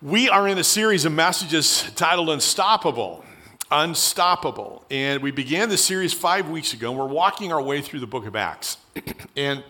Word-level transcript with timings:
We 0.00 0.28
are 0.28 0.46
in 0.46 0.58
a 0.58 0.64
series 0.64 1.04
of 1.06 1.12
messages 1.12 1.82
titled 1.96 2.30
Unstoppable. 2.30 3.24
Unstoppable. 3.68 4.84
And 4.92 5.20
we 5.24 5.32
began 5.32 5.70
the 5.70 5.76
series 5.76 6.12
five 6.12 6.48
weeks 6.48 6.72
ago, 6.72 6.90
and 6.90 6.98
we're 7.00 7.06
walking 7.06 7.52
our 7.52 7.60
way 7.60 7.82
through 7.82 7.98
the 7.98 8.06
book 8.06 8.24
of 8.24 8.36
Acts. 8.36 8.76
and 9.36 9.64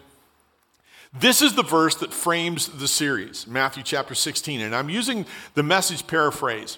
this 1.19 1.41
is 1.41 1.55
the 1.55 1.63
verse 1.63 1.95
that 1.97 2.13
frames 2.13 2.69
the 2.69 2.87
series, 2.87 3.47
Matthew 3.47 3.83
chapter 3.83 4.15
16. 4.15 4.61
And 4.61 4.77
I'm 4.77 4.91
using 4.91 5.25
the 5.55 5.63
message 5.63 6.07
paraphrase. 6.07 6.77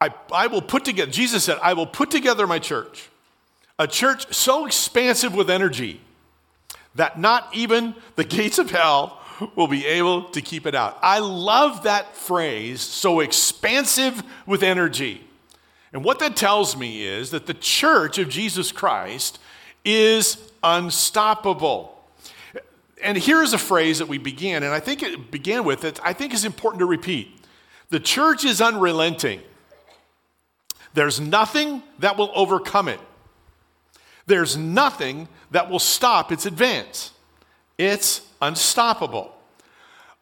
I, 0.00 0.08
I 0.32 0.46
will 0.46 0.62
put 0.62 0.86
together, 0.86 1.12
Jesus 1.12 1.44
said, 1.44 1.58
I 1.62 1.74
will 1.74 1.86
put 1.86 2.10
together 2.10 2.46
my 2.46 2.58
church, 2.58 3.10
a 3.78 3.86
church 3.86 4.32
so 4.32 4.64
expansive 4.64 5.34
with 5.34 5.50
energy 5.50 6.00
that 6.94 7.20
not 7.20 7.54
even 7.54 7.94
the 8.16 8.24
gates 8.24 8.58
of 8.58 8.70
hell 8.70 9.20
will 9.54 9.68
be 9.68 9.86
able 9.86 10.24
to 10.30 10.40
keep 10.40 10.66
it 10.66 10.74
out. 10.74 10.98
I 11.02 11.18
love 11.18 11.84
that 11.84 12.16
phrase, 12.16 12.80
so 12.80 13.20
expansive 13.20 14.22
with 14.46 14.62
energy. 14.62 15.26
And 15.92 16.04
what 16.04 16.18
that 16.18 16.36
tells 16.36 16.76
me 16.76 17.04
is 17.04 17.30
that 17.30 17.46
the 17.46 17.54
church 17.54 18.18
of 18.18 18.28
Jesus 18.28 18.72
Christ 18.72 19.38
is 19.84 20.38
unstoppable. 20.62 21.90
And 23.02 23.18
here's 23.18 23.52
a 23.52 23.58
phrase 23.58 23.98
that 23.98 24.08
we 24.08 24.18
began, 24.18 24.62
and 24.62 24.72
I 24.72 24.80
think 24.80 25.02
it 25.02 25.30
began 25.30 25.64
with 25.64 25.84
it, 25.84 26.00
I 26.02 26.12
think 26.12 26.32
is 26.32 26.44
important 26.44 26.80
to 26.80 26.86
repeat. 26.86 27.28
The 27.90 28.00
church 28.00 28.44
is 28.44 28.60
unrelenting. 28.60 29.40
There's 30.94 31.20
nothing 31.20 31.82
that 31.98 32.16
will 32.16 32.32
overcome 32.34 32.88
it. 32.88 33.00
There's 34.26 34.56
nothing 34.56 35.28
that 35.50 35.68
will 35.70 35.78
stop 35.78 36.32
its 36.32 36.46
advance. 36.46 37.12
It's 37.76 38.22
unstoppable. 38.46 39.34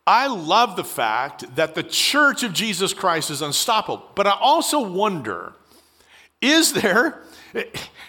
I 0.07 0.27
love 0.27 0.77
the 0.77 0.85
fact 0.85 1.55
that 1.55 1.75
the 1.75 1.83
church 1.83 2.43
of 2.43 2.53
Jesus 2.53 2.93
Christ 2.93 3.31
is 3.31 3.43
unstoppable, 3.43 4.05
but 4.15 4.27
I 4.27 4.37
also 4.41 4.81
wonder 4.81 5.55
is 6.41 6.73
there, 6.73 7.23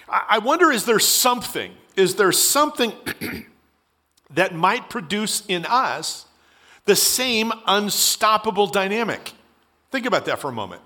I 0.09 0.39
wonder, 0.39 0.71
is 0.71 0.85
there 0.85 0.97
something, 0.97 1.71
is 1.95 2.15
there 2.15 2.31
something 2.31 2.91
that 4.31 4.55
might 4.55 4.89
produce 4.89 5.43
in 5.47 5.67
us 5.67 6.25
the 6.85 6.95
same 6.95 7.53
unstoppable 7.67 8.65
dynamic? 8.65 9.33
Think 9.91 10.07
about 10.07 10.25
that 10.25 10.39
for 10.39 10.49
a 10.49 10.51
moment. 10.51 10.81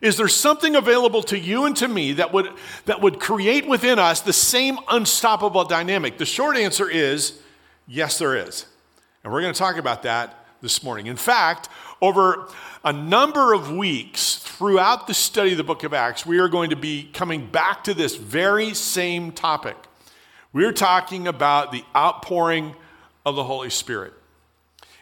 Is 0.00 0.16
there 0.16 0.26
something 0.26 0.74
available 0.74 1.22
to 1.22 1.38
you 1.38 1.64
and 1.64 1.76
to 1.76 1.86
me 1.86 2.14
that 2.14 2.32
would, 2.32 2.52
that 2.86 3.00
would 3.00 3.20
create 3.20 3.68
within 3.68 4.00
us 4.00 4.20
the 4.20 4.32
same 4.32 4.78
unstoppable 4.90 5.64
dynamic? 5.64 6.18
The 6.18 6.26
short 6.26 6.56
answer 6.56 6.90
is 6.90 7.38
yes, 7.86 8.18
there 8.18 8.36
is. 8.36 8.66
And 9.24 9.32
we're 9.32 9.40
going 9.40 9.52
to 9.52 9.58
talk 9.58 9.76
about 9.76 10.02
that 10.02 10.46
this 10.60 10.82
morning. 10.82 11.06
In 11.06 11.16
fact, 11.16 11.68
over 12.00 12.48
a 12.84 12.92
number 12.92 13.52
of 13.52 13.70
weeks 13.70 14.36
throughout 14.36 15.06
the 15.06 15.14
study 15.14 15.52
of 15.52 15.56
the 15.56 15.64
book 15.64 15.84
of 15.84 15.94
Acts, 15.94 16.26
we 16.26 16.38
are 16.38 16.48
going 16.48 16.70
to 16.70 16.76
be 16.76 17.08
coming 17.12 17.46
back 17.46 17.84
to 17.84 17.94
this 17.94 18.16
very 18.16 18.74
same 18.74 19.32
topic. 19.32 19.76
We're 20.52 20.72
talking 20.72 21.28
about 21.28 21.72
the 21.72 21.84
outpouring 21.94 22.74
of 23.24 23.36
the 23.36 23.44
Holy 23.44 23.70
Spirit. 23.70 24.12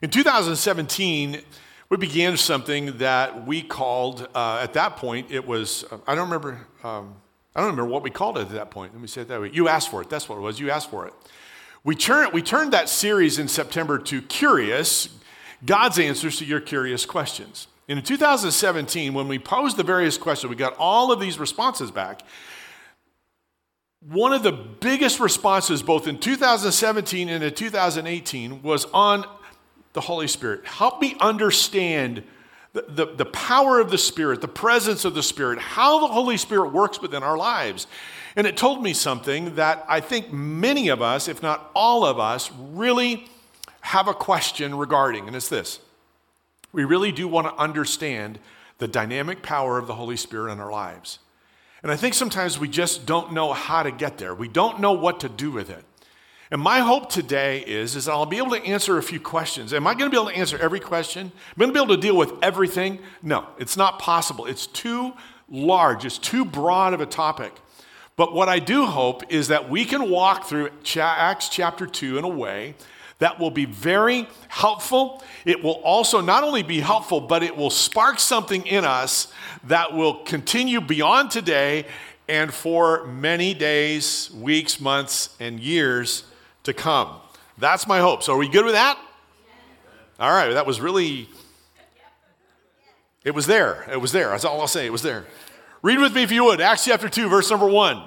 In 0.02 0.10
2017, 0.10 1.40
we 1.88 1.96
began 1.96 2.36
something 2.36 2.98
that 2.98 3.46
we 3.46 3.62
called, 3.62 4.28
uh, 4.34 4.60
at 4.62 4.74
that 4.74 4.96
point, 4.96 5.30
it 5.30 5.46
was, 5.46 5.84
uh, 5.90 5.98
I 6.06 6.14
don't 6.14 6.30
remember. 6.30 6.66
Um, 6.84 7.16
I 7.54 7.60
don't 7.60 7.70
remember 7.70 7.90
what 7.90 8.04
we 8.04 8.10
called 8.10 8.38
it 8.38 8.42
at 8.42 8.50
that 8.50 8.70
point. 8.70 8.92
Let 8.92 9.02
me 9.02 9.08
say 9.08 9.22
it 9.22 9.28
that 9.28 9.40
way. 9.40 9.50
You 9.52 9.66
asked 9.66 9.90
for 9.90 10.00
it. 10.00 10.08
That's 10.08 10.28
what 10.28 10.38
it 10.38 10.40
was. 10.40 10.60
You 10.60 10.70
asked 10.70 10.88
for 10.88 11.08
it. 11.08 11.14
We, 11.82 11.94
turn, 11.94 12.30
we 12.32 12.42
turned 12.42 12.72
that 12.72 12.90
series 12.90 13.38
in 13.38 13.48
September 13.48 13.98
to 13.98 14.20
Curious 14.20 15.08
God's 15.64 15.98
answers 15.98 16.38
to 16.38 16.44
your 16.44 16.60
curious 16.60 17.06
questions. 17.06 17.68
in 17.88 18.02
2017, 18.02 19.12
when 19.14 19.28
we 19.28 19.38
posed 19.38 19.76
the 19.76 19.82
various 19.82 20.16
questions, 20.16 20.50
we 20.50 20.56
got 20.56 20.74
all 20.78 21.12
of 21.12 21.20
these 21.20 21.38
responses 21.38 21.90
back. 21.90 22.22
One 24.00 24.32
of 24.32 24.42
the 24.42 24.52
biggest 24.52 25.20
responses, 25.20 25.82
both 25.82 26.06
in 26.06 26.18
2017 26.18 27.28
and 27.28 27.44
in 27.44 27.54
2018, 27.54 28.62
was 28.62 28.86
on 28.86 29.26
the 29.92 30.00
Holy 30.00 30.28
Spirit. 30.28 30.64
Help 30.64 31.00
me 31.02 31.16
understand 31.20 32.22
the, 32.72 32.84
the, 32.88 33.06
the, 33.06 33.24
power 33.26 33.80
of 33.80 33.90
the 33.90 33.98
Spirit, 33.98 34.40
the 34.40 34.48
presence 34.48 35.04
of 35.04 35.14
the 35.14 35.22
Spirit, 35.22 35.58
how 35.58 36.00
the 36.00 36.06
Holy 36.06 36.36
Spirit 36.36 36.72
works 36.72 37.00
within 37.00 37.22
our 37.22 37.36
lives. 37.36 37.86
And 38.36 38.46
it 38.46 38.56
told 38.56 38.82
me 38.82 38.92
something 38.92 39.56
that 39.56 39.84
I 39.88 40.00
think 40.00 40.32
many 40.32 40.88
of 40.88 41.02
us, 41.02 41.26
if 41.26 41.42
not 41.42 41.70
all 41.74 42.04
of 42.04 42.20
us, 42.20 42.50
really 42.52 43.26
have 43.80 44.06
a 44.06 44.14
question 44.14 44.76
regarding, 44.76 45.26
and 45.26 45.34
it's 45.34 45.48
this. 45.48 45.80
We 46.72 46.84
really 46.84 47.10
do 47.10 47.26
want 47.26 47.48
to 47.48 47.60
understand 47.60 48.38
the 48.78 48.86
dynamic 48.86 49.42
power 49.42 49.78
of 49.78 49.86
the 49.86 49.94
Holy 49.94 50.16
Spirit 50.16 50.52
in 50.52 50.60
our 50.60 50.70
lives. 50.70 51.18
And 51.82 51.90
I 51.90 51.96
think 51.96 52.14
sometimes 52.14 52.58
we 52.58 52.68
just 52.68 53.06
don't 53.06 53.32
know 53.32 53.52
how 53.52 53.82
to 53.82 53.90
get 53.90 54.18
there. 54.18 54.34
We 54.34 54.48
don't 54.48 54.80
know 54.80 54.92
what 54.92 55.20
to 55.20 55.28
do 55.28 55.50
with 55.50 55.70
it. 55.70 55.84
And 56.52 56.60
my 56.60 56.80
hope 56.80 57.08
today 57.08 57.60
is, 57.60 57.94
is 57.94 58.08
I'll 58.08 58.26
be 58.26 58.38
able 58.38 58.50
to 58.50 58.64
answer 58.64 58.98
a 58.98 59.02
few 59.02 59.20
questions. 59.20 59.72
Am 59.72 59.86
I 59.86 59.94
going 59.94 60.10
to 60.10 60.14
be 60.14 60.20
able 60.20 60.32
to 60.32 60.36
answer 60.36 60.58
every 60.58 60.80
question? 60.80 61.26
Am 61.26 61.32
I 61.56 61.58
going 61.60 61.68
to 61.70 61.74
be 61.74 61.82
able 61.84 61.94
to 61.94 62.00
deal 62.00 62.16
with 62.16 62.32
everything? 62.42 62.98
No, 63.22 63.46
it's 63.58 63.76
not 63.76 64.00
possible. 64.00 64.46
It's 64.46 64.66
too 64.66 65.12
large, 65.48 66.04
it's 66.04 66.18
too 66.18 66.44
broad 66.44 66.92
of 66.92 67.00
a 67.00 67.06
topic. 67.06 67.52
But 68.16 68.34
what 68.34 68.48
I 68.48 68.58
do 68.58 68.84
hope 68.84 69.22
is 69.32 69.48
that 69.48 69.70
we 69.70 69.84
can 69.84 70.10
walk 70.10 70.44
through 70.44 70.70
Acts 70.96 71.48
chapter 71.48 71.86
2 71.86 72.18
in 72.18 72.24
a 72.24 72.28
way 72.28 72.74
that 73.18 73.38
will 73.38 73.50
be 73.50 73.64
very 73.64 74.28
helpful. 74.48 75.22
It 75.44 75.62
will 75.62 75.80
also 75.84 76.20
not 76.20 76.42
only 76.42 76.62
be 76.62 76.80
helpful, 76.80 77.20
but 77.20 77.42
it 77.42 77.56
will 77.56 77.70
spark 77.70 78.18
something 78.18 78.66
in 78.66 78.84
us 78.84 79.32
that 79.64 79.94
will 79.94 80.14
continue 80.24 80.80
beyond 80.80 81.30
today 81.30 81.86
and 82.28 82.52
for 82.52 83.06
many 83.06 83.54
days, 83.54 84.30
weeks, 84.32 84.80
months, 84.80 85.36
and 85.38 85.60
years 85.60 86.24
to 86.64 86.72
come. 86.72 87.16
That's 87.58 87.86
my 87.86 88.00
hope. 88.00 88.22
So, 88.22 88.34
are 88.34 88.38
we 88.38 88.48
good 88.48 88.64
with 88.64 88.74
that? 88.74 88.98
All 90.18 90.30
right, 90.30 90.52
that 90.52 90.66
was 90.66 90.80
really, 90.80 91.28
it 93.24 93.34
was 93.34 93.46
there. 93.46 93.86
It 93.90 94.00
was 94.00 94.12
there. 94.12 94.28
That's 94.28 94.44
all 94.44 94.60
I'll 94.60 94.66
say. 94.66 94.86
It 94.86 94.92
was 94.92 95.02
there. 95.02 95.24
Read 95.82 95.98
with 95.98 96.14
me 96.14 96.22
if 96.22 96.30
you 96.30 96.44
would. 96.44 96.60
Acts 96.60 96.84
chapter 96.84 97.08
2, 97.08 97.28
verse 97.28 97.50
number 97.50 97.66
1. 97.66 98.02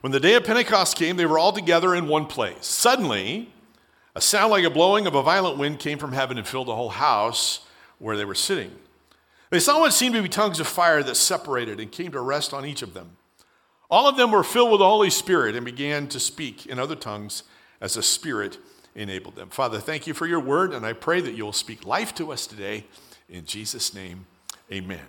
When 0.00 0.12
the 0.12 0.20
day 0.20 0.34
of 0.34 0.44
Pentecost 0.44 0.96
came, 0.96 1.16
they 1.16 1.26
were 1.26 1.38
all 1.38 1.52
together 1.52 1.94
in 1.94 2.08
one 2.08 2.26
place. 2.26 2.66
Suddenly, 2.66 3.50
a 4.14 4.20
sound 4.20 4.50
like 4.50 4.64
a 4.64 4.70
blowing 4.70 5.06
of 5.06 5.14
a 5.14 5.22
violent 5.22 5.58
wind 5.58 5.80
came 5.80 5.98
from 5.98 6.12
heaven 6.12 6.38
and 6.38 6.46
filled 6.46 6.68
the 6.68 6.74
whole 6.74 6.90
house 6.90 7.66
where 7.98 8.16
they 8.16 8.24
were 8.24 8.34
sitting. 8.34 8.70
They 9.50 9.60
saw 9.60 9.80
what 9.80 9.92
seemed 9.92 10.14
to 10.14 10.22
be 10.22 10.28
tongues 10.28 10.60
of 10.60 10.66
fire 10.66 11.02
that 11.02 11.16
separated 11.16 11.80
and 11.80 11.90
came 11.90 12.12
to 12.12 12.20
rest 12.20 12.52
on 12.52 12.64
each 12.64 12.82
of 12.82 12.94
them. 12.94 13.16
All 13.90 14.08
of 14.08 14.16
them 14.16 14.30
were 14.30 14.44
filled 14.44 14.70
with 14.70 14.80
the 14.80 14.88
Holy 14.88 15.10
Spirit 15.10 15.56
and 15.56 15.64
began 15.64 16.08
to 16.08 16.18
speak 16.18 16.66
in 16.66 16.78
other 16.78 16.96
tongues 16.96 17.44
as 17.84 17.94
the 17.94 18.02
Spirit 18.02 18.56
enabled 18.94 19.36
them. 19.36 19.50
Father, 19.50 19.78
thank 19.78 20.06
you 20.06 20.14
for 20.14 20.26
your 20.26 20.40
word, 20.40 20.72
and 20.72 20.86
I 20.86 20.94
pray 20.94 21.20
that 21.20 21.34
you'll 21.34 21.52
speak 21.52 21.84
life 21.84 22.14
to 22.14 22.32
us 22.32 22.46
today. 22.46 22.86
In 23.28 23.44
Jesus' 23.44 23.92
name, 23.92 24.24
amen. 24.72 25.04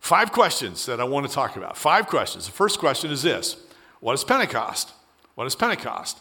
Five 0.00 0.32
questions 0.32 0.86
that 0.86 0.98
I 0.98 1.04
want 1.04 1.28
to 1.28 1.32
talk 1.32 1.56
about. 1.56 1.76
Five 1.76 2.06
questions. 2.06 2.46
The 2.46 2.52
first 2.52 2.78
question 2.78 3.10
is 3.10 3.22
this 3.22 3.56
What 4.00 4.14
is 4.14 4.24
Pentecost? 4.24 4.94
What 5.34 5.46
is 5.46 5.54
Pentecost? 5.54 6.18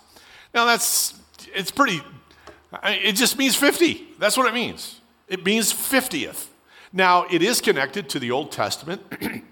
Now, 0.54 0.66
that's 0.66 1.18
it's 1.54 1.72
pretty, 1.72 2.02
it 2.84 3.14
just 3.14 3.38
means 3.38 3.56
50. 3.56 4.16
That's 4.20 4.36
what 4.36 4.48
it 4.48 4.54
means. 4.54 5.00
It 5.30 5.46
means 5.46 5.72
50th. 5.72 6.48
Now, 6.92 7.26
it 7.32 7.42
is 7.42 7.62
connected 7.62 8.10
to 8.10 8.20
the 8.20 8.32
Old 8.32 8.52
Testament 8.52 9.02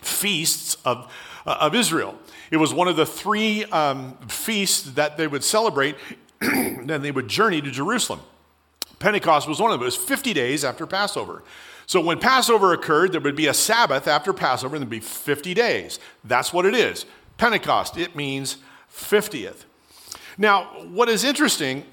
feasts 0.00 0.76
of, 0.84 1.12
uh, 1.46 1.58
of 1.60 1.74
Israel. 1.74 2.14
It 2.50 2.56
was 2.56 2.74
one 2.74 2.88
of 2.88 2.96
the 2.96 3.06
three 3.06 3.64
um, 3.66 4.16
feasts 4.28 4.82
that 4.92 5.16
they 5.16 5.26
would 5.26 5.44
celebrate, 5.44 5.96
and 6.40 6.88
they 6.88 7.10
would 7.10 7.28
journey 7.28 7.60
to 7.60 7.70
Jerusalem. 7.70 8.20
Pentecost 8.98 9.48
was 9.48 9.60
one 9.60 9.70
of 9.70 9.78
them. 9.78 9.82
It 9.82 9.86
was 9.86 9.96
50 9.96 10.32
days 10.32 10.64
after 10.64 10.86
Passover. 10.86 11.42
So 11.86 12.00
when 12.00 12.20
Passover 12.20 12.72
occurred, 12.72 13.12
there 13.12 13.20
would 13.20 13.34
be 13.34 13.48
a 13.48 13.54
Sabbath 13.54 14.06
after 14.06 14.32
Passover, 14.32 14.76
and 14.76 14.82
there'd 14.82 14.90
be 14.90 15.00
50 15.00 15.54
days. 15.54 15.98
That's 16.22 16.52
what 16.52 16.66
it 16.66 16.74
is. 16.74 17.06
Pentecost, 17.36 17.96
it 17.96 18.14
means 18.14 18.58
50th. 18.92 19.64
Now, 20.38 20.64
what 20.90 21.08
is 21.08 21.24
interesting 21.24 21.84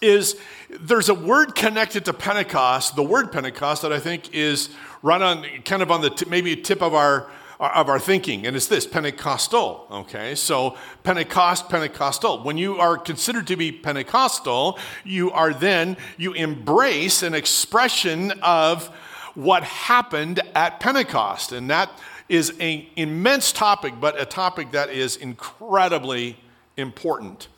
is 0.00 0.36
there's 0.68 1.08
a 1.08 1.14
word 1.14 1.54
connected 1.54 2.04
to 2.06 2.12
Pentecost, 2.12 2.96
the 2.96 3.02
word 3.02 3.32
Pentecost, 3.32 3.82
that 3.82 3.92
I 3.92 3.98
think 3.98 4.32
is 4.34 4.70
right 5.02 5.20
on 5.20 5.44
kind 5.64 5.82
of 5.82 5.90
on 5.90 6.00
the 6.00 6.10
t- 6.10 6.26
maybe 6.28 6.56
tip 6.56 6.82
of 6.82 6.94
our 6.94 7.30
of 7.60 7.90
our 7.90 7.98
thinking, 7.98 8.46
and 8.46 8.56
it's 8.56 8.68
this 8.68 8.86
Pentecostal. 8.86 9.86
Okay, 9.90 10.34
so 10.34 10.76
Pentecost, 11.02 11.68
Pentecostal. 11.68 12.42
When 12.42 12.56
you 12.56 12.78
are 12.78 12.96
considered 12.96 13.46
to 13.48 13.56
be 13.56 13.70
Pentecostal, 13.70 14.78
you 15.04 15.30
are 15.30 15.52
then 15.52 15.98
you 16.16 16.32
embrace 16.32 17.22
an 17.22 17.34
expression 17.34 18.32
of 18.42 18.86
what 19.34 19.62
happened 19.62 20.40
at 20.54 20.80
Pentecost, 20.80 21.52
and 21.52 21.68
that 21.68 21.90
is 22.30 22.54
an 22.60 22.86
immense 22.96 23.52
topic, 23.52 23.94
but 24.00 24.18
a 24.18 24.24
topic 24.24 24.70
that 24.70 24.88
is 24.88 25.16
incredibly 25.16 26.38
important. 26.76 27.48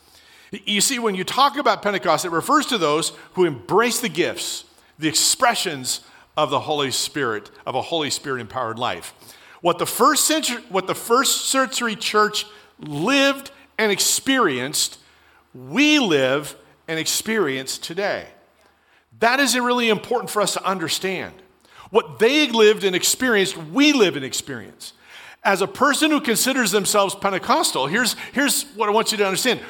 You 0.50 0.80
see, 0.80 0.98
when 0.98 1.14
you 1.14 1.24
talk 1.24 1.56
about 1.56 1.80
Pentecost, 1.80 2.24
it 2.24 2.30
refers 2.30 2.66
to 2.66 2.78
those 2.78 3.10
who 3.34 3.44
embrace 3.44 4.00
the 4.00 4.08
gifts, 4.08 4.64
the 4.98 5.08
expressions 5.08 6.00
of 6.36 6.50
the 6.50 6.60
Holy 6.60 6.90
Spirit, 6.90 7.50
of 7.66 7.74
a 7.74 7.82
Holy 7.82 8.10
Spirit 8.10 8.40
empowered 8.40 8.78
life. 8.78 9.14
What 9.60 9.78
the 9.78 9.86
first 9.86 10.26
century, 10.26 10.62
what 10.68 10.86
the 10.86 10.94
first 10.94 11.48
century 11.48 11.94
church 11.94 12.46
lived 12.78 13.50
and 13.78 13.92
experienced, 13.92 14.98
we 15.54 15.98
live 15.98 16.56
and 16.88 16.98
experience 16.98 17.78
today. 17.78 18.26
That 19.20 19.40
is 19.40 19.56
really 19.56 19.88
important 19.88 20.30
for 20.30 20.42
us 20.42 20.54
to 20.54 20.64
understand. 20.64 21.34
What 21.90 22.18
they 22.18 22.48
lived 22.48 22.84
and 22.84 22.96
experienced, 22.96 23.56
we 23.56 23.92
live 23.92 24.16
and 24.16 24.24
experience. 24.24 24.94
As 25.44 25.60
a 25.60 25.66
person 25.66 26.10
who 26.10 26.20
considers 26.20 26.70
themselves 26.70 27.14
Pentecostal, 27.14 27.86
here's, 27.86 28.14
here's 28.32 28.64
what 28.74 28.88
I 28.88 28.92
want 28.92 29.12
you 29.12 29.18
to 29.18 29.26
understand. 29.26 29.60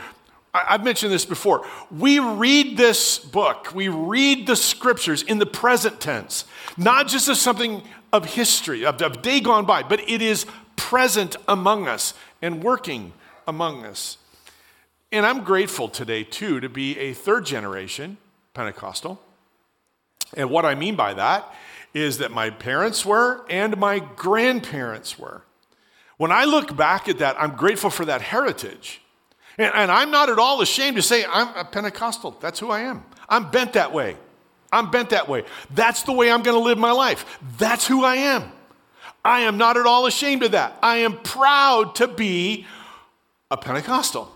I've 0.55 0.85
mentioned 0.85 1.13
this 1.13 1.25
before. 1.25 1.67
We 1.91 2.19
read 2.19 2.77
this 2.77 3.19
book, 3.19 3.75
we 3.75 3.89
read 3.89 4.47
the 4.47 4.57
scriptures 4.57 5.23
in 5.23 5.39
the 5.39 5.47
present 5.47 5.99
tense, 5.99 6.45
not 6.77 7.09
just 7.09 7.29
as 7.29 7.41
something 7.41 7.83
of 8.13 8.25
history, 8.25 8.85
of, 8.85 9.01
of 9.03 9.23
day 9.23 9.41
gone 9.41 9.65
by, 9.65 9.83
but 9.83 10.01
it 10.09 10.23
is 10.23 10.47
present 10.77 11.37
among 11.49 11.89
us 11.89 12.15
and 12.41 12.63
working 12.63 13.13
among 13.47 13.85
us. 13.85 14.19
And 15.11 15.27
I'm 15.27 15.45
grateful 15.45 15.89
today, 15.89 16.25
too, 16.25 16.61
to 16.61 16.69
be 16.69 16.99
a 16.99 17.13
third 17.13 17.45
generation 17.45 18.17
Pentecostal. 18.55 19.21
And 20.37 20.51
what 20.51 20.65
I 20.65 20.75
mean 20.75 20.97
by 20.97 21.15
that 21.15 21.53
is 21.95 22.19
that 22.19 22.31
my 22.31 22.51
parents 22.51 23.05
were 23.05 23.45
and 23.51 23.77
my 23.77 23.99
grandparents 23.99 25.19
were. 25.19 25.43
When 26.17 26.33
I 26.33 26.45
look 26.45 26.77
back 26.77 27.09
at 27.09 27.19
that, 27.19 27.37
I'm 27.41 27.57
grateful 27.57 27.91
for 27.91 28.05
that 28.05 28.23
heritage. 28.23 29.01
And, 29.59 29.73
and, 29.75 29.91
I'm 29.91 30.11
not 30.11 30.31
at 30.31 30.39
all 30.39 30.63
ashamed 30.63 30.97
to 30.97 31.03
say 31.03 31.25
I'm 31.29 31.49
a 31.55 31.65
Pentecostal. 31.65 32.39
That's 32.41 32.59
who 32.59 32.71
I 32.71 32.81
am. 32.81 33.05
I'm 33.29 33.51
bent 33.51 33.75
that 33.75 33.93
way. 33.93 34.17
I'm 34.73 34.91
bent 34.91 35.11
that 35.11 35.29
way. 35.29 35.45
That's 35.71 36.03
the 36.03 36.13
way 36.13 36.33
I'm 36.33 36.43
going 36.43 36.57
to 36.57 36.65
live 36.65 36.79
my 36.79 36.93
life. 36.93 37.39
That's 37.59 37.87
who 37.87 38.05
I 38.05 38.17
am. 38.17 38.51
I 39.25 39.41
am 39.41 39.59
not 39.59 39.77
at 39.77 39.87
all 39.87 40.07
ashamed 40.07 40.43
of 40.43 40.53
that. 40.53 40.77
I 40.83 40.99
am 40.99 41.19
proud 41.19 41.95
to 41.97 42.09
be 42.09 42.67
a 43.51 43.57
Pentecostal. 43.57 44.35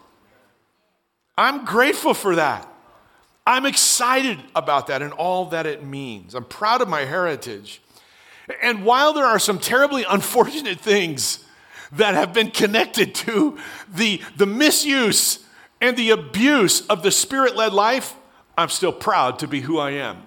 I'm 1.39 1.65
grateful 1.65 2.15
for 2.15 2.37
that. 2.37 2.69
I'm 3.47 3.67
excited 3.67 4.39
about 4.55 4.89
that 4.89 5.03
and 5.03 5.13
all 5.13 5.47
that 5.47 5.67
it 5.67 5.85
means. 5.85 6.35
I'm 6.35 6.45
proud 6.45 6.83
of 6.83 6.89
my 6.89 7.01
heritage. 7.01 7.81
And 8.63 8.85
while 8.85 9.13
there 9.13 9.25
are 9.25 9.39
some 9.39 9.59
terribly 9.59 10.05
unfortunate 10.09 10.79
things 10.81 11.45
that 11.93 12.15
have 12.15 12.33
been 12.33 12.51
connected 12.51 13.15
to 13.15 13.59
the, 13.93 14.21
the 14.37 14.47
misuse 14.47 15.45
and 15.81 15.97
the 15.97 16.11
abuse 16.11 16.85
of 16.87 17.03
the 17.03 17.11
spirit 17.11 17.57
led 17.57 17.73
life, 17.73 18.15
I'm 18.59 18.69
still 18.69 18.93
proud 18.93 19.39
to 19.41 19.47
be 19.47 19.61
who 19.61 19.79
I 19.79 19.93
am. 19.93 20.26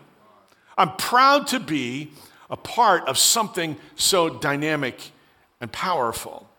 I'm 0.80 0.96
proud 0.96 1.46
to 1.48 1.60
be 1.60 2.12
a 2.50 2.56
part 2.56 3.08
of 3.08 3.18
something 3.18 3.76
so 3.96 4.30
dynamic 4.30 5.12
and 5.60 5.70
powerful. 5.72 6.50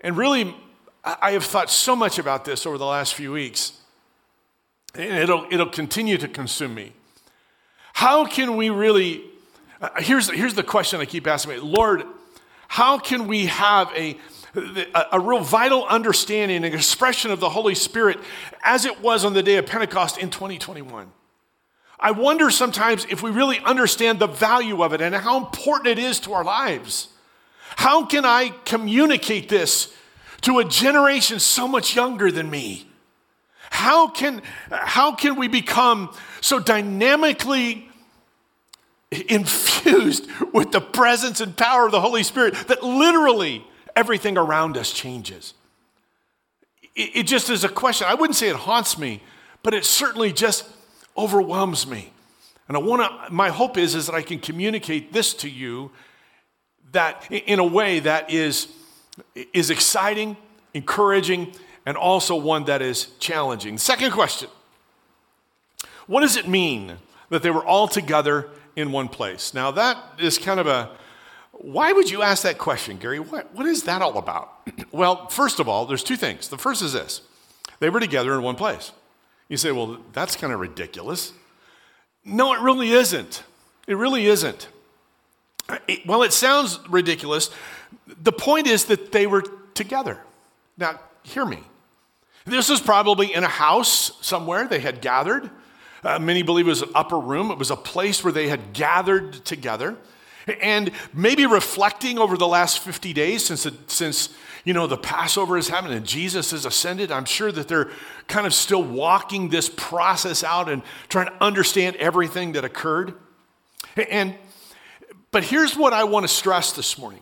And 0.00 0.16
really, 0.16 0.54
I 1.04 1.30
have 1.32 1.44
thought 1.44 1.70
so 1.70 1.94
much 1.94 2.18
about 2.18 2.44
this 2.44 2.66
over 2.66 2.76
the 2.76 2.86
last 2.86 3.14
few 3.14 3.30
weeks. 3.30 3.72
And 4.96 5.16
it'll, 5.16 5.46
it'll 5.48 5.70
continue 5.70 6.18
to 6.18 6.26
consume 6.26 6.74
me. 6.74 6.92
How 7.92 8.26
can 8.26 8.56
we 8.56 8.68
really, 8.68 9.22
uh, 9.80 9.90
here's, 9.98 10.28
here's 10.28 10.54
the 10.54 10.64
question 10.64 11.00
I 11.00 11.04
keep 11.04 11.28
asking 11.28 11.54
me 11.54 11.60
Lord, 11.60 12.02
how 12.66 12.98
can 12.98 13.28
we 13.28 13.46
have 13.46 13.92
a, 13.94 14.16
a, 14.56 15.06
a 15.12 15.20
real 15.20 15.40
vital 15.40 15.86
understanding 15.86 16.64
and 16.64 16.74
expression 16.74 17.30
of 17.30 17.38
the 17.38 17.50
Holy 17.50 17.76
Spirit 17.76 18.18
as 18.64 18.84
it 18.84 19.00
was 19.00 19.24
on 19.24 19.34
the 19.34 19.42
day 19.42 19.56
of 19.56 19.66
Pentecost 19.66 20.18
in 20.18 20.30
2021? 20.30 21.12
I 22.00 22.12
wonder 22.12 22.50
sometimes 22.50 23.06
if 23.10 23.22
we 23.22 23.30
really 23.30 23.60
understand 23.60 24.18
the 24.18 24.26
value 24.26 24.82
of 24.82 24.94
it 24.94 25.02
and 25.02 25.14
how 25.14 25.36
important 25.36 25.88
it 25.88 25.98
is 25.98 26.18
to 26.20 26.32
our 26.32 26.42
lives. 26.42 27.08
How 27.76 28.06
can 28.06 28.24
I 28.24 28.54
communicate 28.64 29.50
this 29.50 29.92
to 30.42 30.58
a 30.58 30.64
generation 30.64 31.38
so 31.38 31.68
much 31.68 31.94
younger 31.94 32.32
than 32.32 32.50
me? 32.50 32.86
How 33.70 34.08
can, 34.08 34.40
how 34.70 35.14
can 35.14 35.36
we 35.36 35.46
become 35.46 36.14
so 36.40 36.58
dynamically 36.58 37.88
infused 39.28 40.26
with 40.52 40.72
the 40.72 40.80
presence 40.80 41.40
and 41.40 41.56
power 41.56 41.86
of 41.86 41.92
the 41.92 42.00
Holy 42.00 42.22
Spirit 42.22 42.54
that 42.68 42.82
literally 42.82 43.64
everything 43.94 44.38
around 44.38 44.78
us 44.78 44.90
changes? 44.92 45.52
It, 46.96 47.10
it 47.14 47.22
just 47.24 47.50
is 47.50 47.62
a 47.62 47.68
question. 47.68 48.06
I 48.08 48.14
wouldn't 48.14 48.36
say 48.36 48.48
it 48.48 48.56
haunts 48.56 48.98
me, 48.98 49.22
but 49.62 49.74
it 49.74 49.84
certainly 49.84 50.32
just 50.32 50.64
overwhelms 51.16 51.86
me. 51.86 52.12
And 52.68 52.76
I 52.76 52.80
want 52.80 53.02
to, 53.02 53.32
my 53.32 53.48
hope 53.48 53.76
is, 53.76 53.94
is 53.94 54.06
that 54.06 54.14
I 54.14 54.22
can 54.22 54.38
communicate 54.38 55.12
this 55.12 55.34
to 55.34 55.48
you 55.48 55.90
that 56.92 57.26
in 57.30 57.58
a 57.58 57.64
way 57.64 58.00
that 58.00 58.30
is, 58.30 58.68
is 59.52 59.70
exciting, 59.70 60.36
encouraging, 60.74 61.52
and 61.86 61.96
also 61.96 62.36
one 62.36 62.64
that 62.64 62.82
is 62.82 63.06
challenging. 63.18 63.78
Second 63.78 64.12
question 64.12 64.48
What 66.06 66.20
does 66.20 66.36
it 66.36 66.48
mean 66.48 66.98
that 67.28 67.42
they 67.42 67.50
were 67.50 67.64
all 67.64 67.88
together 67.88 68.48
in 68.76 68.92
one 68.92 69.08
place? 69.08 69.54
Now, 69.54 69.70
that 69.72 69.98
is 70.18 70.38
kind 70.38 70.60
of 70.60 70.66
a 70.66 70.90
why 71.62 71.92
would 71.92 72.10
you 72.10 72.22
ask 72.22 72.44
that 72.44 72.56
question, 72.56 72.96
Gary? 72.96 73.20
What, 73.20 73.54
what 73.54 73.66
is 73.66 73.82
that 73.82 74.00
all 74.00 74.16
about? 74.16 74.66
well, 74.92 75.28
first 75.28 75.60
of 75.60 75.68
all, 75.68 75.84
there's 75.84 76.02
two 76.02 76.16
things. 76.16 76.48
The 76.48 76.56
first 76.56 76.82
is 76.82 76.92
this 76.92 77.20
they 77.80 77.90
were 77.90 78.00
together 78.00 78.34
in 78.34 78.42
one 78.42 78.56
place. 78.56 78.92
You 79.50 79.56
say, 79.56 79.72
well, 79.72 79.98
that's 80.12 80.36
kind 80.36 80.52
of 80.52 80.60
ridiculous. 80.60 81.32
No, 82.24 82.54
it 82.54 82.60
really 82.60 82.92
isn't. 82.92 83.42
It 83.88 83.96
really 83.96 84.26
isn't. 84.26 84.68
It, 85.88 86.06
well, 86.06 86.22
it 86.22 86.32
sounds 86.32 86.78
ridiculous. 86.88 87.50
The 88.06 88.32
point 88.32 88.68
is 88.68 88.84
that 88.86 89.10
they 89.10 89.26
were 89.26 89.42
together. 89.74 90.18
Now, 90.78 91.00
hear 91.24 91.44
me. 91.44 91.58
This 92.46 92.70
was 92.70 92.80
probably 92.80 93.34
in 93.34 93.42
a 93.42 93.48
house 93.48 94.12
somewhere 94.20 94.68
they 94.68 94.78
had 94.78 95.00
gathered. 95.00 95.50
Uh, 96.04 96.20
many 96.20 96.42
believe 96.42 96.66
it 96.66 96.70
was 96.70 96.82
an 96.82 96.90
upper 96.94 97.18
room. 97.18 97.50
It 97.50 97.58
was 97.58 97.72
a 97.72 97.76
place 97.76 98.22
where 98.22 98.32
they 98.32 98.48
had 98.48 98.72
gathered 98.72 99.32
together. 99.44 99.96
And 100.60 100.90
maybe 101.12 101.46
reflecting 101.46 102.18
over 102.18 102.36
the 102.36 102.46
last 102.46 102.80
50 102.80 103.12
days 103.12 103.44
since, 103.44 103.66
since 103.86 104.30
you 104.64 104.74
know, 104.74 104.86
the 104.86 104.96
Passover 104.96 105.56
has 105.56 105.68
happened 105.68 105.94
and 105.94 106.06
Jesus 106.06 106.50
has 106.50 106.66
ascended, 106.66 107.10
I'm 107.10 107.24
sure 107.24 107.50
that 107.52 107.68
they're 107.68 107.90
kind 108.28 108.46
of 108.46 108.54
still 108.54 108.82
walking 108.82 109.48
this 109.48 109.68
process 109.68 110.44
out 110.44 110.68
and 110.68 110.82
trying 111.08 111.26
to 111.26 111.42
understand 111.42 111.96
everything 111.96 112.52
that 112.52 112.64
occurred. 112.64 113.14
And, 114.10 114.34
but 115.30 115.44
here's 115.44 115.76
what 115.76 115.92
I 115.92 116.04
want 116.04 116.24
to 116.24 116.28
stress 116.28 116.72
this 116.72 116.98
morning. 116.98 117.20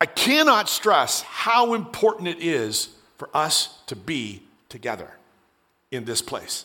I 0.00 0.06
cannot 0.06 0.68
stress 0.68 1.22
how 1.22 1.74
important 1.74 2.28
it 2.28 2.38
is 2.40 2.88
for 3.16 3.28
us 3.34 3.78
to 3.86 3.96
be 3.96 4.42
together 4.68 5.10
in 5.90 6.04
this 6.04 6.20
place. 6.20 6.64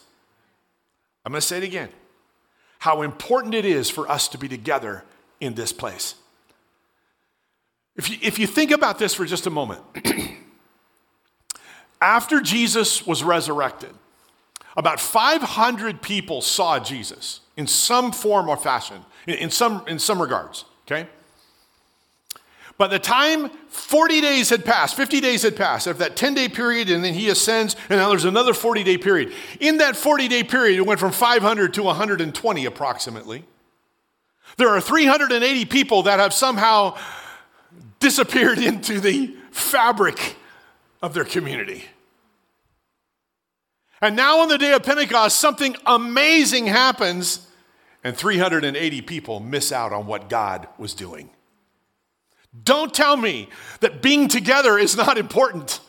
I'm 1.25 1.32
going 1.32 1.41
to 1.41 1.48
say 1.48 1.58
it 1.58 1.63
again. 1.63 1.89
How 2.79 3.01
important 3.01 3.53
it 3.53 3.65
is 3.65 3.89
for 3.89 4.09
us 4.09 4.27
to 4.29 4.38
be 4.38 4.48
together 4.48 5.03
in 5.39 5.53
this 5.53 5.71
place. 5.71 6.15
If 7.95 8.09
you, 8.09 8.17
if 8.21 8.39
you 8.39 8.48
think 8.48 8.71
about 8.71 9.00
this 9.00 9.13
for 9.13 9.25
just 9.25 9.45
a 9.45 9.50
moment, 9.50 9.81
after 12.01 12.39
Jesus 12.39 13.05
was 13.05 13.24
resurrected, 13.24 13.91
about 14.77 15.00
500 15.00 16.01
people 16.01 16.41
saw 16.41 16.79
Jesus 16.79 17.41
in 17.57 17.67
some 17.67 18.13
form 18.13 18.48
or 18.48 18.55
fashion, 18.55 19.03
in, 19.27 19.50
some, 19.51 19.83
in 19.88 20.00
some 20.00 20.21
regards, 20.21 20.63
okay? 20.88 21.09
By 22.79 22.88
the 22.88 22.98
time 22.98 23.50
40 23.67 24.21
days 24.21 24.50
had 24.50 24.63
passed, 24.63 24.95
50 24.95 25.19
days 25.19 25.41
had 25.41 25.57
passed, 25.57 25.86
after 25.86 26.00
that 26.00 26.15
10 26.15 26.33
day 26.33 26.48
period, 26.48 26.89
and 26.89 27.03
then 27.03 27.13
he 27.13 27.27
ascends, 27.27 27.75
and 27.89 28.00
now 28.00 28.07
there's 28.07 28.24
another 28.24 28.53
40 28.53 28.86
day 28.86 28.98
period. 28.98 29.33
In 29.59 29.79
that 29.79 29.98
40 29.98 30.29
day 30.29 30.43
period, 30.43 30.77
it 30.77 30.86
went 30.86 30.98
from 30.98 31.12
500 31.12 31.74
to 31.74 31.83
120 31.83 32.65
approximately. 32.65 33.43
There 34.55 34.69
are 34.69 34.79
380 34.79 35.65
people 35.65 36.03
that 36.03 36.21
have 36.21 36.33
somehow 36.33 36.98
disappeared 38.00 38.59
into 38.59 39.01
the 39.01 39.36
fabric 39.51 40.38
of 41.01 41.13
their 41.13 41.25
community. 41.25 41.83
And 44.00 44.15
now 44.15 44.39
on 44.39 44.48
the 44.48 44.57
day 44.57 44.71
of 44.71 44.83
Pentecost, 44.83 45.38
something 45.38 45.75
amazing 45.86 46.67
happens, 46.67 47.45
and 48.05 48.15
380 48.15 49.01
people 49.01 49.41
miss 49.41 49.74
out 49.74 49.91
on 49.91 50.07
what 50.07 50.29
God 50.29 50.69
was 50.77 50.93
doing. 50.93 51.29
Don't 52.63 52.94
tell 52.94 53.15
me 53.15 53.50
that 53.79 54.01
being 54.01 54.27
together 54.27 54.77
is 54.77 54.96
not 54.96 55.18
important. 55.18 55.79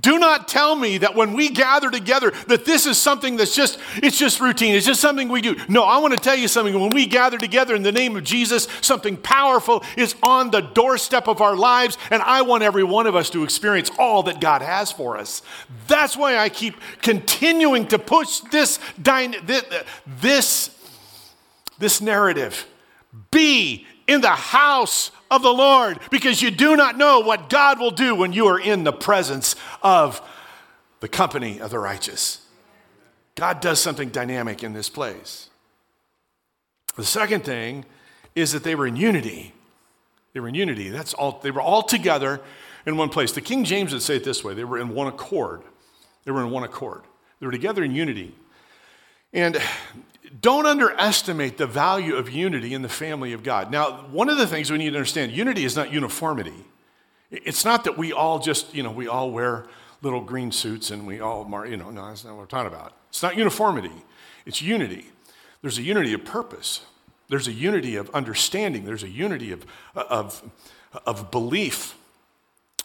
Do 0.00 0.18
not 0.18 0.48
tell 0.48 0.74
me 0.74 0.98
that 0.98 1.14
when 1.14 1.34
we 1.34 1.50
gather 1.50 1.88
together 1.88 2.32
that 2.48 2.64
this 2.64 2.84
is 2.84 2.98
something 2.98 3.36
that's 3.36 3.54
just 3.54 3.78
it's 3.96 4.18
just 4.18 4.40
routine. 4.40 4.74
It's 4.74 4.86
just 4.86 5.00
something 5.00 5.28
we 5.28 5.40
do. 5.40 5.56
No, 5.68 5.84
I 5.84 5.98
want 5.98 6.14
to 6.14 6.18
tell 6.18 6.34
you 6.34 6.48
something. 6.48 6.74
When 6.78 6.90
we 6.90 7.06
gather 7.06 7.38
together 7.38 7.76
in 7.76 7.84
the 7.84 7.92
name 7.92 8.16
of 8.16 8.24
Jesus, 8.24 8.66
something 8.80 9.16
powerful 9.16 9.84
is 9.96 10.16
on 10.22 10.50
the 10.50 10.62
doorstep 10.62 11.28
of 11.28 11.40
our 11.40 11.54
lives 11.54 11.96
and 12.10 12.22
I 12.22 12.42
want 12.42 12.64
every 12.64 12.82
one 12.82 13.06
of 13.06 13.14
us 13.14 13.30
to 13.30 13.44
experience 13.44 13.90
all 13.96 14.24
that 14.24 14.40
God 14.40 14.62
has 14.62 14.90
for 14.90 15.16
us. 15.16 15.42
That's 15.86 16.16
why 16.16 16.38
I 16.38 16.48
keep 16.48 16.74
continuing 17.00 17.86
to 17.88 17.98
push 17.98 18.40
this 18.50 18.80
this 18.98 20.70
this 21.78 22.00
narrative 22.00 22.66
be 23.30 23.86
in 24.06 24.20
the 24.20 24.28
house 24.28 25.10
of 25.30 25.42
the 25.42 25.52
Lord 25.52 25.98
because 26.10 26.42
you 26.42 26.50
do 26.50 26.76
not 26.76 26.96
know 26.96 27.20
what 27.20 27.48
God 27.48 27.78
will 27.78 27.90
do 27.90 28.14
when 28.14 28.32
you 28.32 28.46
are 28.46 28.60
in 28.60 28.84
the 28.84 28.92
presence 28.92 29.56
of 29.82 30.20
the 31.00 31.08
company 31.08 31.60
of 31.60 31.70
the 31.70 31.78
righteous. 31.78 32.46
God 33.34 33.60
does 33.60 33.80
something 33.80 34.10
dynamic 34.10 34.62
in 34.62 34.72
this 34.72 34.88
place. 34.88 35.50
The 36.96 37.04
second 37.04 37.44
thing 37.44 37.84
is 38.34 38.52
that 38.52 38.62
they 38.62 38.74
were 38.74 38.86
in 38.86 38.96
unity. 38.96 39.52
They 40.32 40.40
were 40.40 40.48
in 40.48 40.54
unity. 40.54 40.88
That's 40.90 41.14
all. 41.14 41.40
They 41.42 41.50
were 41.50 41.60
all 41.60 41.82
together 41.82 42.40
in 42.86 42.96
one 42.96 43.08
place. 43.08 43.32
The 43.32 43.40
King 43.40 43.64
James 43.64 43.92
would 43.92 44.02
say 44.02 44.16
it 44.16 44.24
this 44.24 44.44
way: 44.44 44.54
they 44.54 44.64
were 44.64 44.78
in 44.78 44.94
one 44.94 45.08
accord. 45.08 45.62
They 46.24 46.30
were 46.30 46.42
in 46.42 46.50
one 46.50 46.62
accord. 46.62 47.02
They 47.40 47.46
were 47.46 47.52
together 47.52 47.82
in 47.82 47.94
unity. 47.94 48.34
And 49.32 49.60
don't 50.40 50.66
underestimate 50.66 51.58
the 51.58 51.66
value 51.66 52.16
of 52.16 52.30
unity 52.30 52.74
in 52.74 52.82
the 52.82 52.88
family 52.88 53.32
of 53.32 53.42
God. 53.42 53.70
Now, 53.70 54.06
one 54.10 54.28
of 54.28 54.38
the 54.38 54.46
things 54.46 54.70
we 54.70 54.78
need 54.78 54.90
to 54.90 54.96
understand: 54.96 55.32
unity 55.32 55.64
is 55.64 55.76
not 55.76 55.92
uniformity. 55.92 56.64
It's 57.30 57.64
not 57.64 57.84
that 57.84 57.98
we 57.98 58.12
all 58.12 58.38
just, 58.38 58.74
you 58.74 58.82
know, 58.82 58.92
we 58.92 59.08
all 59.08 59.30
wear 59.30 59.66
little 60.02 60.20
green 60.20 60.52
suits 60.52 60.90
and 60.90 61.06
we 61.06 61.20
all, 61.20 61.48
you 61.66 61.76
know, 61.76 61.90
no, 61.90 62.06
that's 62.06 62.24
not 62.24 62.32
what 62.32 62.40
we're 62.40 62.46
talking 62.46 62.72
about. 62.72 62.94
It's 63.08 63.22
not 63.22 63.36
uniformity. 63.36 64.04
It's 64.46 64.62
unity. 64.62 65.06
There's 65.62 65.78
a 65.78 65.82
unity 65.82 66.12
of 66.12 66.24
purpose. 66.24 66.82
There's 67.28 67.48
a 67.48 67.52
unity 67.52 67.96
of 67.96 68.10
understanding. 68.10 68.84
There's 68.84 69.02
a 69.02 69.08
unity 69.08 69.50
of, 69.50 69.64
of, 69.94 70.42
of 71.06 71.30
belief. 71.30 71.96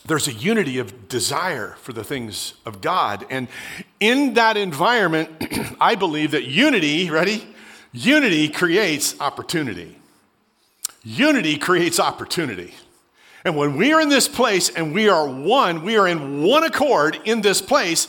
There's 0.06 0.28
a 0.28 0.34
unity 0.34 0.80
of 0.80 1.10
desire 1.10 1.76
for 1.82 1.94
the 1.94 2.04
things 2.04 2.54
of 2.66 2.82
God. 2.82 3.26
And 3.30 3.48
in 4.00 4.34
that 4.36 4.58
environment, 4.58 5.30
I 5.80 5.96
believe 5.96 6.32
that 6.32 6.46
unity, 6.46 7.10
ready? 7.10 7.48
Unity 7.92 8.50
creates 8.50 9.20
opportunity. 9.20 9.98
Unity 11.04 11.58
creates 11.58 12.00
opportunity. 12.00 12.74
And 13.46 13.56
when 13.56 13.78
we 13.78 13.94
are 13.94 14.02
in 14.02 14.10
this 14.10 14.28
place 14.28 14.70
and 14.70 14.94
we 14.94 15.08
are 15.10 15.28
one, 15.28 15.84
we 15.84 15.98
are 15.98 16.08
in 16.08 16.44
one 16.44 16.64
accord 16.64 17.20
in 17.26 17.42
this 17.42 17.62
place, 17.62 18.08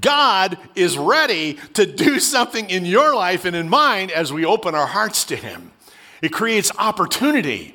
God 0.00 0.58
is 0.74 0.96
ready 0.96 1.54
to 1.74 1.86
do 1.86 2.20
something 2.20 2.70
in 2.70 2.84
your 2.84 3.14
life 3.14 3.44
and 3.44 3.54
in 3.54 3.68
mine 3.68 4.10
as 4.10 4.32
we 4.32 4.44
open 4.44 4.74
our 4.74 4.86
hearts 4.86 5.24
to 5.26 5.36
Him. 5.36 5.72
It 6.22 6.32
creates 6.32 6.70
opportunity. 6.78 7.74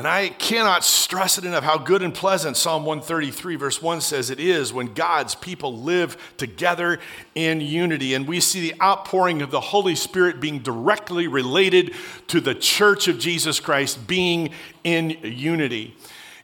And 0.00 0.08
I 0.08 0.30
cannot 0.30 0.82
stress 0.82 1.36
it 1.36 1.44
enough 1.44 1.62
how 1.62 1.76
good 1.76 2.00
and 2.00 2.14
pleasant 2.14 2.56
Psalm 2.56 2.86
133, 2.86 3.56
verse 3.56 3.82
1 3.82 4.00
says 4.00 4.30
it 4.30 4.40
is 4.40 4.72
when 4.72 4.94
God's 4.94 5.34
people 5.34 5.76
live 5.76 6.16
together 6.38 7.00
in 7.34 7.60
unity. 7.60 8.14
And 8.14 8.26
we 8.26 8.40
see 8.40 8.62
the 8.62 8.80
outpouring 8.80 9.42
of 9.42 9.50
the 9.50 9.60
Holy 9.60 9.94
Spirit 9.94 10.40
being 10.40 10.60
directly 10.60 11.26
related 11.26 11.94
to 12.28 12.40
the 12.40 12.54
church 12.54 13.08
of 13.08 13.18
Jesus 13.18 13.60
Christ 13.60 14.06
being 14.06 14.52
in 14.84 15.10
unity. 15.22 15.94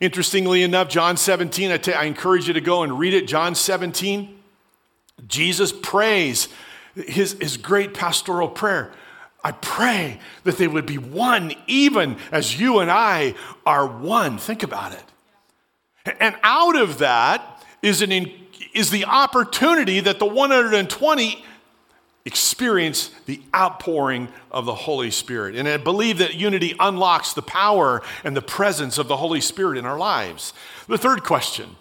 Interestingly 0.01 0.63
enough, 0.63 0.91
John 0.91 1.17
17, 1.17 1.71
I, 1.71 1.79
t- 1.79 1.95
I 1.95 2.05
encourage 2.05 2.49
you 2.49 2.53
to 2.53 2.61
go 2.61 2.83
and 2.83 2.99
read 2.99 3.15
it. 3.15 3.27
John 3.27 3.55
17, 3.55 4.39
Jesus 5.27 5.73
prays 5.73 6.49
his, 6.95 7.33
his 7.41 7.57
great 7.57 7.95
pastoral 7.95 8.51
prayer. 8.51 8.93
I 9.47 9.53
pray 9.53 10.19
that 10.43 10.59
they 10.59 10.67
would 10.67 10.87
be 10.87 10.99
one, 10.99 11.53
even 11.69 12.17
as 12.33 12.59
you 12.59 12.81
and 12.81 12.91
I 12.91 13.37
are 13.65 13.87
one. 13.87 14.39
Think 14.39 14.65
about 14.65 14.91
it. 14.93 15.05
And 16.19 16.35
out 16.43 16.75
of 16.75 16.99
that 16.99 17.65
is, 17.81 18.03
an, 18.03 18.11
is 18.75 18.91
the 18.91 19.05
opportunity 19.05 20.01
that 20.01 20.19
the 20.19 20.27
120 20.27 21.45
experience 22.25 23.13
the 23.27 23.41
outpouring 23.55 24.31
of 24.51 24.65
the 24.65 24.75
Holy 24.75 25.13
Spirit. 25.13 25.55
And 25.55 25.69
I 25.69 25.77
believe 25.77 26.19
that 26.19 26.35
unity 26.35 26.75
unlocks 26.81 27.33
the 27.33 27.43
power 27.43 28.03
and 28.25 28.37
the 28.37 28.43
presence 28.43 28.99
of 28.99 29.07
the 29.07 29.17
Holy 29.17 29.41
Spirit 29.41 29.79
in 29.79 29.87
our 29.87 29.97
lives. 29.97 30.55
The 30.89 30.99
third 30.99 31.23
question 31.23 31.77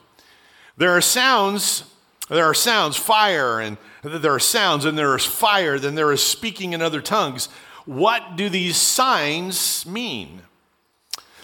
there 0.78 0.92
are 0.92 1.02
sounds 1.02 1.86
there 2.30 2.46
are 2.46 2.56
sounds, 2.56 2.98
fire, 2.98 3.60
and 3.60 3.78
there 4.06 4.34
are 4.34 4.40
sounds, 4.40 4.86
and 4.86 4.98
there 4.98 5.16
is 5.16 5.26
fire, 5.26 5.80
then 5.80 5.96
there 5.96 6.12
is 6.12 6.24
speaking 6.24 6.74
in 6.74 6.82
other 6.82 7.02
tongues. 7.02 7.48
What 7.86 8.36
do 8.36 8.50
these 8.50 8.78
signs 8.78 9.86
mean? 9.86 10.42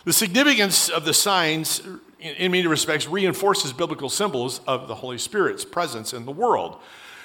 The 0.06 0.13
significance 0.13 0.89
of 0.89 1.06
the 1.06 1.13
signs, 1.13 1.82
in 2.20 2.51
many 2.51 2.65
respects, 2.65 3.08
reinforces 3.08 3.74
biblical 3.74 4.10
symbols 4.10 4.62
of 4.68 4.88
the 4.88 4.96
Holy 4.96 5.18
Spirit's 5.18 5.63
presence 5.63 6.13
in 6.13 6.25
the 6.25 6.32
world. 6.32 6.77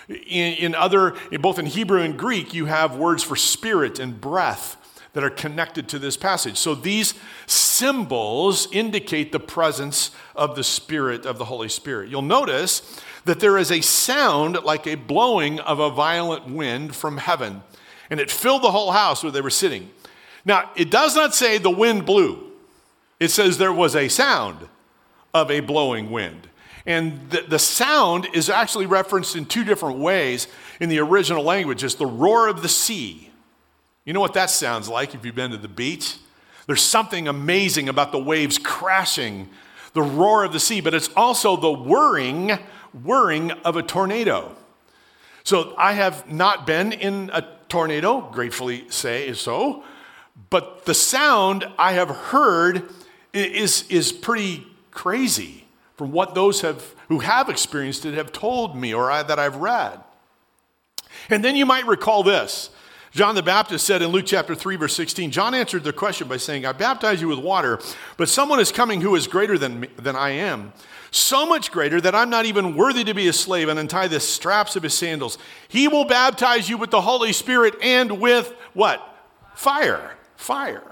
In, 0.09 0.55
in 0.55 0.75
other, 0.75 1.14
both 1.40 1.59
in 1.59 1.66
Hebrew 1.66 2.00
and 2.00 2.19
Greek, 2.19 2.52
you 2.52 2.66
have 2.66 2.97
words 2.97 3.23
for 3.23 3.35
spirit 3.35 3.99
and 3.99 4.21
breath 4.21 4.76
that 5.14 5.25
are 5.25 5.31
connected 5.31 5.88
to 5.88 5.99
this 5.99 6.14
passage. 6.14 6.59
So 6.59 6.75
these 6.75 7.14
symbols 7.47 8.69
indicate 8.71 9.33
the 9.33 9.40
presence 9.40 10.11
of 10.35 10.57
the 10.57 10.62
Spirit 10.62 11.25
of 11.25 11.38
the 11.38 11.47
Holy 11.47 11.71
Spirit. 11.71 12.11
You'll 12.11 12.21
notice 12.21 13.00
that 13.26 13.40
there 13.40 13.59
is 13.59 13.71
a 13.71 13.80
sound 13.80 14.62
like 14.64 14.87
a 14.87 14.95
blowing 14.95 15.61
of 15.61 15.78
a 15.78 15.90
violent 15.90 16.49
wind 16.49 16.95
from 16.95 17.18
heaven, 17.18 17.62
and 18.09 18.21
it 18.21 18.30
filled 18.30 18.62
the 18.62 18.71
whole 18.71 18.92
house 18.92 19.23
where 19.23 19.33
they 19.33 19.40
were 19.40 19.50
sitting. 19.50 19.90
Now, 20.45 20.71
it 20.76 20.90
does 20.90 21.14
not 21.16 21.35
say 21.35 21.59
the 21.59 21.71
wind 21.71 22.06
blew, 22.06 22.52
it 23.18 23.28
says 23.28 23.59
there 23.59 23.73
was 23.73 23.95
a 23.97 24.09
sound 24.09 24.68
of 25.35 25.50
a 25.50 25.61
blowing 25.61 26.11
wind. 26.11 26.49
And 26.87 27.30
the, 27.30 27.42
the 27.42 27.59
sound 27.59 28.28
is 28.33 28.49
actually 28.49 28.87
referenced 28.87 29.35
in 29.35 29.45
two 29.45 29.64
different 29.64 29.99
ways 29.99 30.47
in 30.78 30.88
the 30.88 31.00
original 31.00 31.42
language. 31.42 31.83
It's 31.83 31.97
the 31.97 32.06
roar 32.06 32.49
of 32.49 32.62
the 32.62 32.68
sea. 32.68 33.30
You 34.04 34.12
know 34.12 34.21
what 34.21 34.35
that 34.35 34.50
sounds 34.50 34.88
like 34.88 35.14
if 35.14 35.25
you've 35.25 35.35
been 35.35 35.50
to 35.50 35.56
the 35.56 35.66
beach? 35.66 36.16
There's 36.66 36.83
something 36.83 37.26
amazing 37.26 37.88
about 37.88 38.12
the 38.12 38.18
waves 38.18 38.56
crashing, 38.56 39.49
the 39.97 40.03
roar 40.03 40.45
of 40.45 40.53
the 40.53 40.61
sea, 40.61 40.83
but 40.83 40.93
it's 40.93 41.09
also 41.17 41.57
the 41.57 41.73
whirring 41.73 42.50
whirring 43.03 43.50
of 43.50 43.76
a 43.76 43.83
tornado. 43.83 44.55
So 45.43 45.75
I 45.79 45.95
have 45.95 46.31
not 46.31 46.67
been 46.67 46.93
in 46.93 47.31
a 47.33 47.47
tornado, 47.69 48.21
gratefully 48.21 48.85
say 48.91 49.26
is 49.26 49.41
so, 49.41 49.85
but 50.50 50.85
the 50.85 50.93
sound 50.93 51.67
I 51.79 51.93
have 51.93 52.11
heard 52.11 52.91
is, 53.33 53.85
is 53.88 54.12
pretty 54.12 54.67
crazy 54.91 55.65
from 55.97 56.12
what 56.12 56.35
those 56.35 56.61
have, 56.61 56.95
who 57.09 57.21
have 57.21 57.49
experienced 57.49 58.05
it 58.05 58.15
have 58.15 58.33
told 58.33 58.76
me 58.76 58.93
or 58.93 59.11
I, 59.11 59.23
that 59.23 59.38
I've 59.38 59.57
read. 59.57 59.99
And 61.31 61.43
then 61.43 61.57
you 61.57 61.65
might 61.65 61.87
recall 61.87 62.23
this. 62.23 62.69
John 63.16 63.35
the 63.35 63.42
Baptist 63.42 63.87
said 63.87 64.02
in 64.02 64.11
Luke 64.11 64.26
chapter 64.26 64.54
3, 64.54 64.76
verse 64.76 64.94
16, 64.94 65.30
John 65.30 65.54
answered 65.54 65.85
the 65.85 65.92
question 65.92 66.28
by 66.28 66.37
saying, 66.37 66.66
I 66.66 66.73
baptize 66.73 67.20
you 67.23 67.28
with 67.28 67.38
water, 67.38 67.80
but 68.18 68.28
someone 68.28 68.61
is 68.61 68.70
coming 68.70 69.00
who 69.00 69.16
is 69.16 69.26
greater 69.26 69.56
than, 69.56 69.80
me, 69.80 69.88
than 69.96 70.14
I 70.14 70.30
am 70.30 70.75
so 71.11 71.46
much 71.46 71.73
greater 71.73 71.99
that 71.99 72.14
I'm 72.14 72.28
not 72.28 72.44
even 72.44 72.76
worthy 72.76 73.02
to 73.04 73.14
be 73.14 73.26
a 73.26 73.32
slave 73.32 73.70
and 73.70 73.78
untie 73.78 74.08
the 74.08 74.20
straps 74.20 74.76
of 74.76 74.82
his 74.82 74.92
sandals. 74.92 75.38
He 75.66 75.88
will 75.88 76.04
baptize 76.04 76.68
you 76.68 76.76
with 76.76 76.90
the 76.90 77.00
Holy 77.00 77.32
Spirit 77.32 77.75
and 77.82 78.20
with 78.20 78.52
what? 78.75 79.02
Fire. 79.54 80.16
Fire. 80.37 80.82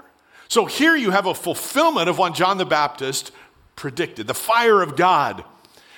So 0.47 0.65
here 0.65 0.95
you 0.95 1.11
have 1.11 1.27
a 1.27 1.35
fulfillment 1.35 2.09
of 2.09 2.17
what 2.17 2.33
John 2.33 2.57
the 2.57 2.65
Baptist 2.65 3.31
predicted 3.75 4.25
the 4.25 4.33
fire 4.33 4.81
of 4.81 4.95
God 4.95 5.43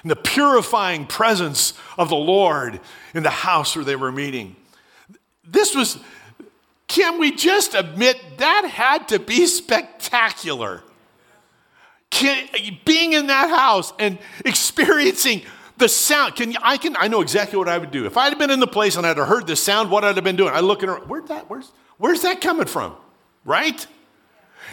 and 0.01 0.11
the 0.11 0.17
purifying 0.17 1.05
presence 1.05 1.73
of 1.97 2.09
the 2.09 2.15
Lord 2.15 2.81
in 3.13 3.23
the 3.23 3.29
house 3.29 3.77
where 3.77 3.85
they 3.85 3.95
were 3.95 4.11
meeting. 4.11 4.57
This 5.49 5.73
was, 5.73 5.99
can 6.87 7.19
we 7.19 7.31
just 7.31 7.73
admit 7.73 8.19
that 8.37 8.65
had 8.65 9.09
to 9.09 9.19
be 9.19 9.45
spectacular? 9.45 10.83
Can, 12.09 12.47
being 12.85 13.13
in 13.13 13.27
that 13.27 13.49
house 13.49 13.91
and 13.99 14.17
experiencing 14.45 15.43
the 15.77 15.89
sound. 15.89 16.35
Can 16.35 16.55
I 16.61 16.77
can 16.77 16.95
I 16.97 17.07
know 17.07 17.21
exactly 17.21 17.57
what 17.57 17.69
I 17.69 17.77
would 17.77 17.91
do 17.91 18.05
if 18.05 18.17
I 18.17 18.29
had 18.29 18.37
been 18.37 18.49
in 18.49 18.59
the 18.59 18.67
place 18.67 18.95
and 18.95 19.05
I'd 19.05 19.17
have 19.17 19.27
heard 19.27 19.47
the 19.47 19.55
sound. 19.55 19.91
What 19.91 20.03
I'd 20.03 20.15
have 20.15 20.23
been 20.23 20.35
doing? 20.35 20.53
I 20.53 20.59
look 20.59 20.83
at 20.83 20.89
her. 20.89 20.95
Where's 20.95 21.27
that? 21.29 21.49
Where's 21.49 21.71
where's 21.97 22.21
that 22.21 22.41
coming 22.41 22.65
from? 22.65 22.95
Right? 23.45 23.85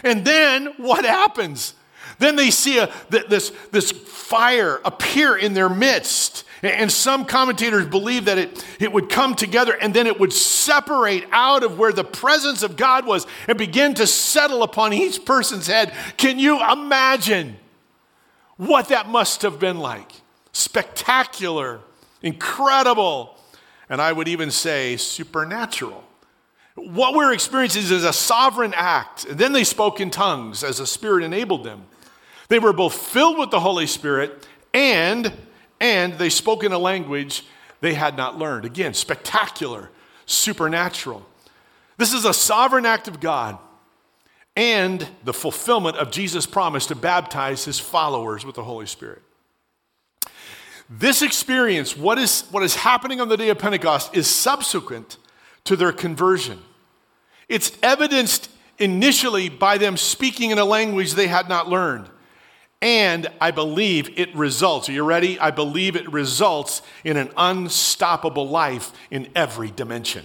And 0.03 0.25
then 0.25 0.73
what 0.77 1.05
happens? 1.05 1.73
Then 2.19 2.35
they 2.35 2.51
see 2.51 2.79
a, 2.79 2.91
this, 3.09 3.51
this 3.71 3.91
fire 3.91 4.81
appear 4.83 5.35
in 5.37 5.53
their 5.53 5.69
midst. 5.69 6.43
And 6.63 6.91
some 6.91 7.25
commentators 7.25 7.85
believe 7.85 8.25
that 8.25 8.37
it, 8.37 8.65
it 8.79 8.91
would 8.91 9.09
come 9.09 9.35
together 9.35 9.77
and 9.79 9.93
then 9.93 10.07
it 10.07 10.19
would 10.19 10.33
separate 10.33 11.25
out 11.31 11.63
of 11.63 11.77
where 11.77 11.91
the 11.91 12.03
presence 12.03 12.63
of 12.63 12.75
God 12.75 13.05
was 13.05 13.27
and 13.47 13.57
begin 13.57 13.93
to 13.95 14.07
settle 14.07 14.63
upon 14.63 14.93
each 14.93 15.25
person's 15.25 15.67
head. 15.67 15.93
Can 16.17 16.39
you 16.39 16.59
imagine 16.71 17.57
what 18.57 18.87
that 18.87 19.07
must 19.07 19.41
have 19.43 19.59
been 19.59 19.77
like? 19.77 20.11
Spectacular, 20.53 21.81
incredible, 22.21 23.37
and 23.89 24.01
I 24.01 24.11
would 24.11 24.27
even 24.27 24.49
say 24.49 24.97
supernatural. 24.97 26.03
What 26.75 27.13
we're 27.13 27.33
experiencing 27.33 27.83
is 27.83 28.03
a 28.03 28.13
sovereign 28.13 28.73
act. 28.75 29.25
And 29.25 29.37
then 29.37 29.53
they 29.53 29.63
spoke 29.63 30.01
in 30.01 30.09
tongues 30.09 30.63
as 30.63 30.79
the 30.79 30.87
Spirit 30.87 31.23
enabled 31.23 31.63
them. 31.63 31.83
They 32.47 32.59
were 32.59 32.73
both 32.73 32.93
filled 32.93 33.37
with 33.37 33.51
the 33.51 33.59
Holy 33.59 33.87
Spirit 33.87 34.47
and 34.73 35.33
and 35.79 36.13
they 36.13 36.29
spoke 36.29 36.63
in 36.63 36.71
a 36.71 36.77
language 36.77 37.43
they 37.81 37.93
had 37.93 38.15
not 38.15 38.37
learned. 38.37 38.65
Again, 38.65 38.93
spectacular, 38.93 39.89
supernatural. 40.25 41.25
This 41.97 42.13
is 42.13 42.25
a 42.25 42.33
sovereign 42.33 42.85
act 42.85 43.07
of 43.07 43.19
God 43.19 43.57
and 44.55 45.07
the 45.23 45.33
fulfillment 45.33 45.97
of 45.97 46.11
Jesus' 46.11 46.45
promise 46.45 46.85
to 46.87 46.95
baptize 46.95 47.65
his 47.65 47.79
followers 47.79 48.45
with 48.45 48.55
the 48.55 48.63
Holy 48.63 48.85
Spirit. 48.85 49.21
This 50.89 51.21
experience, 51.21 51.97
what 51.97 52.17
is, 52.17 52.43
what 52.51 52.63
is 52.63 52.75
happening 52.75 53.19
on 53.19 53.27
the 53.27 53.37
day 53.37 53.49
of 53.49 53.57
Pentecost, 53.57 54.15
is 54.15 54.27
subsequent 54.27 55.17
to 55.65 55.75
their 55.75 55.91
conversion. 55.91 56.61
It's 57.49 57.71
evidenced 57.81 58.49
initially 58.77 59.49
by 59.49 59.77
them 59.77 59.97
speaking 59.97 60.51
in 60.51 60.59
a 60.59 60.65
language 60.65 61.13
they 61.13 61.27
had 61.27 61.49
not 61.49 61.67
learned. 61.67 62.09
And 62.85 63.27
I 63.41 63.49
believe 63.49 64.19
it 64.19 64.35
results, 64.35 64.89
are 64.89 64.91
you 64.91 65.03
ready? 65.03 65.39
I 65.39 65.49
believe 65.49 65.95
it 65.95 66.07
results 66.13 66.83
in 67.03 67.17
an 67.17 67.31
unstoppable 67.35 68.47
life 68.47 68.91
in 69.09 69.27
every 69.35 69.71
dimension. 69.71 70.23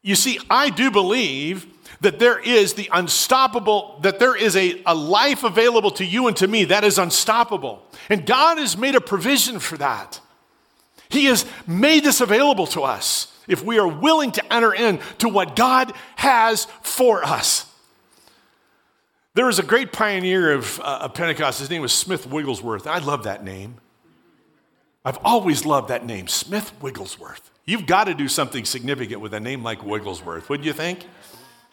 You 0.00 0.14
see, 0.14 0.38
I 0.48 0.70
do 0.70 0.90
believe 0.90 1.66
that 2.00 2.18
there 2.18 2.38
is 2.38 2.72
the 2.72 2.88
unstoppable, 2.94 3.98
that 4.00 4.18
there 4.18 4.34
is 4.34 4.56
a, 4.56 4.80
a 4.86 4.94
life 4.94 5.44
available 5.44 5.90
to 5.90 6.04
you 6.06 6.28
and 6.28 6.36
to 6.38 6.48
me 6.48 6.64
that 6.64 6.82
is 6.82 6.96
unstoppable. 6.96 7.86
And 8.08 8.24
God 8.24 8.56
has 8.56 8.78
made 8.78 8.94
a 8.94 9.02
provision 9.02 9.60
for 9.60 9.76
that. 9.76 10.18
He 11.10 11.26
has 11.26 11.44
made 11.66 12.04
this 12.04 12.22
available 12.22 12.66
to 12.68 12.84
us 12.84 13.38
if 13.46 13.62
we 13.62 13.78
are 13.78 13.86
willing 13.86 14.32
to 14.32 14.50
enter 14.50 14.72
into 14.72 15.28
what 15.28 15.56
God 15.56 15.92
has 16.16 16.64
for 16.80 17.22
us. 17.22 17.69
There 19.34 19.46
was 19.46 19.60
a 19.60 19.62
great 19.62 19.92
pioneer 19.92 20.52
of, 20.52 20.80
uh, 20.80 21.00
of 21.02 21.14
Pentecost. 21.14 21.60
His 21.60 21.70
name 21.70 21.82
was 21.82 21.92
Smith 21.92 22.26
Wigglesworth. 22.26 22.86
I 22.86 22.98
love 22.98 23.24
that 23.24 23.44
name. 23.44 23.76
I've 25.04 25.18
always 25.18 25.64
loved 25.64 25.88
that 25.88 26.04
name, 26.04 26.26
Smith 26.26 26.72
Wigglesworth. 26.82 27.50
You've 27.64 27.86
got 27.86 28.04
to 28.04 28.14
do 28.14 28.26
something 28.26 28.64
significant 28.64 29.20
with 29.20 29.32
a 29.32 29.40
name 29.40 29.62
like 29.62 29.84
Wigglesworth, 29.84 30.48
wouldn't 30.48 30.66
you 30.66 30.72
think? 30.72 31.06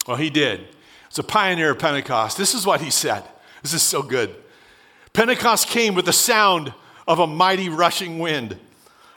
Well, 0.07 0.17
he 0.17 0.29
did. 0.29 0.67
It's 1.07 1.17
a 1.17 1.23
pioneer 1.23 1.71
of 1.71 1.79
Pentecost. 1.79 2.37
This 2.37 2.53
is 2.53 2.65
what 2.65 2.81
he 2.81 2.91
said. 2.91 3.23
This 3.63 3.73
is 3.73 3.81
so 3.81 4.03
good. 4.03 4.35
Pentecost 5.13 5.67
came 5.67 5.95
with 5.95 6.05
the 6.05 6.13
sound 6.13 6.73
of 7.07 7.19
a 7.19 7.27
mighty 7.27 7.69
rushing 7.69 8.19
wind, 8.19 8.57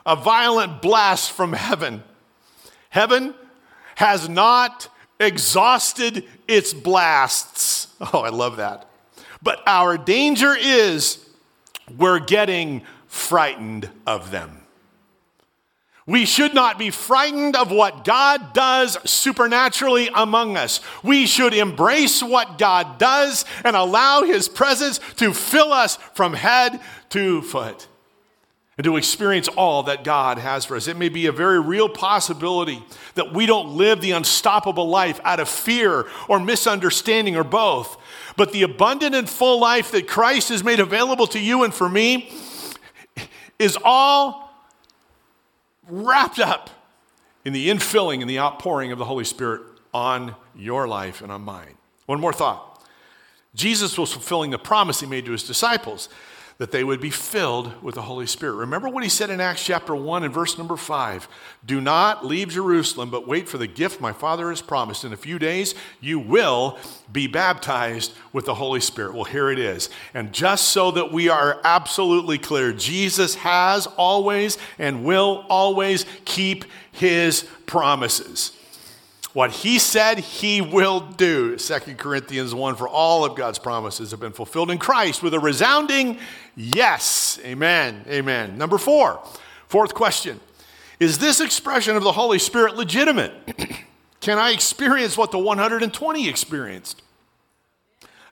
a 0.06 0.16
violent 0.16 0.80
blast 0.80 1.30
from 1.32 1.52
heaven. 1.52 2.02
Heaven 2.88 3.34
has 3.96 4.28
not 4.28 4.88
exhausted 5.20 6.24
its 6.48 6.72
blasts. 6.72 7.79
Oh, 8.12 8.20
I 8.20 8.30
love 8.30 8.56
that. 8.56 8.88
But 9.42 9.62
our 9.66 9.98
danger 9.98 10.54
is 10.58 11.18
we're 11.96 12.18
getting 12.18 12.82
frightened 13.06 13.90
of 14.06 14.30
them. 14.30 14.62
We 16.06 16.24
should 16.24 16.54
not 16.54 16.78
be 16.78 16.90
frightened 16.90 17.56
of 17.56 17.70
what 17.70 18.04
God 18.04 18.54
does 18.54 18.98
supernaturally 19.08 20.08
among 20.14 20.56
us. 20.56 20.80
We 21.04 21.26
should 21.26 21.52
embrace 21.52 22.22
what 22.22 22.58
God 22.58 22.98
does 22.98 23.44
and 23.64 23.76
allow 23.76 24.22
His 24.22 24.48
presence 24.48 24.98
to 25.16 25.34
fill 25.34 25.72
us 25.72 25.96
from 26.14 26.32
head 26.32 26.80
to 27.10 27.42
foot 27.42 27.86
and 28.80 28.84
to 28.86 28.96
experience 28.96 29.46
all 29.46 29.82
that 29.82 30.04
God 30.04 30.38
has 30.38 30.64
for 30.64 30.74
us. 30.74 30.88
It 30.88 30.96
may 30.96 31.10
be 31.10 31.26
a 31.26 31.32
very 31.32 31.60
real 31.60 31.86
possibility 31.86 32.82
that 33.14 33.30
we 33.30 33.44
don't 33.44 33.76
live 33.76 34.00
the 34.00 34.12
unstoppable 34.12 34.88
life 34.88 35.20
out 35.22 35.38
of 35.38 35.50
fear 35.50 36.06
or 36.28 36.40
misunderstanding 36.40 37.36
or 37.36 37.44
both. 37.44 37.98
But 38.38 38.52
the 38.52 38.62
abundant 38.62 39.14
and 39.14 39.28
full 39.28 39.60
life 39.60 39.90
that 39.90 40.08
Christ 40.08 40.48
has 40.48 40.64
made 40.64 40.80
available 40.80 41.26
to 41.26 41.38
you 41.38 41.62
and 41.62 41.74
for 41.74 41.90
me 41.90 42.32
is 43.58 43.76
all 43.84 44.50
wrapped 45.86 46.38
up 46.38 46.70
in 47.44 47.52
the 47.52 47.68
infilling 47.68 48.22
and 48.22 48.30
the 48.30 48.38
outpouring 48.38 48.92
of 48.92 48.98
the 48.98 49.04
Holy 49.04 49.24
Spirit 49.24 49.60
on 49.92 50.34
your 50.56 50.88
life 50.88 51.20
and 51.20 51.30
on 51.30 51.42
mine. 51.42 51.74
One 52.06 52.18
more 52.18 52.32
thought 52.32 52.82
Jesus 53.54 53.98
was 53.98 54.10
fulfilling 54.10 54.52
the 54.52 54.58
promise 54.58 55.00
he 55.00 55.06
made 55.06 55.26
to 55.26 55.32
his 55.32 55.46
disciples 55.46 56.08
that 56.60 56.72
they 56.72 56.84
would 56.84 57.00
be 57.00 57.08
filled 57.08 57.82
with 57.82 57.94
the 57.94 58.02
Holy 58.02 58.26
Spirit. 58.26 58.52
Remember 58.52 58.86
what 58.86 59.02
he 59.02 59.08
said 59.08 59.30
in 59.30 59.40
Acts 59.40 59.64
chapter 59.64 59.94
1 59.96 60.24
and 60.24 60.34
verse 60.34 60.58
number 60.58 60.76
5 60.76 61.26
Do 61.64 61.80
not 61.80 62.26
leave 62.26 62.50
Jerusalem, 62.50 63.08
but 63.08 63.26
wait 63.26 63.48
for 63.48 63.56
the 63.56 63.66
gift 63.66 63.98
my 63.98 64.12
Father 64.12 64.50
has 64.50 64.60
promised. 64.60 65.02
In 65.02 65.14
a 65.14 65.16
few 65.16 65.38
days, 65.38 65.74
you 66.02 66.18
will 66.18 66.78
be 67.10 67.26
baptized 67.26 68.12
with 68.34 68.44
the 68.44 68.56
Holy 68.56 68.80
Spirit. 68.80 69.14
Well, 69.14 69.24
here 69.24 69.50
it 69.50 69.58
is. 69.58 69.88
And 70.12 70.34
just 70.34 70.68
so 70.68 70.90
that 70.90 71.10
we 71.10 71.30
are 71.30 71.62
absolutely 71.64 72.36
clear, 72.36 72.74
Jesus 72.74 73.36
has 73.36 73.86
always 73.86 74.58
and 74.78 75.02
will 75.02 75.46
always 75.48 76.04
keep 76.26 76.66
his 76.92 77.48
promises. 77.64 78.52
What 79.32 79.52
he 79.52 79.78
said 79.78 80.18
he 80.18 80.60
will 80.60 81.00
do. 81.00 81.56
2 81.56 81.94
Corinthians 81.94 82.52
1 82.52 82.74
For 82.74 82.88
all 82.88 83.24
of 83.24 83.36
God's 83.36 83.60
promises 83.60 84.10
have 84.10 84.18
been 84.18 84.32
fulfilled 84.32 84.72
in 84.72 84.78
Christ 84.78 85.22
with 85.22 85.34
a 85.34 85.38
resounding 85.38 86.18
yes. 86.56 87.38
Amen. 87.44 88.04
Amen. 88.08 88.58
Number 88.58 88.78
four, 88.78 89.22
fourth 89.68 89.94
question 89.94 90.40
Is 90.98 91.18
this 91.18 91.40
expression 91.40 91.96
of 91.96 92.02
the 92.02 92.12
Holy 92.12 92.38
Spirit 92.38 92.76
legitimate? 92.76 93.32
Can 94.20 94.38
I 94.38 94.50
experience 94.50 95.16
what 95.16 95.30
the 95.30 95.38
120 95.38 96.28
experienced? 96.28 97.02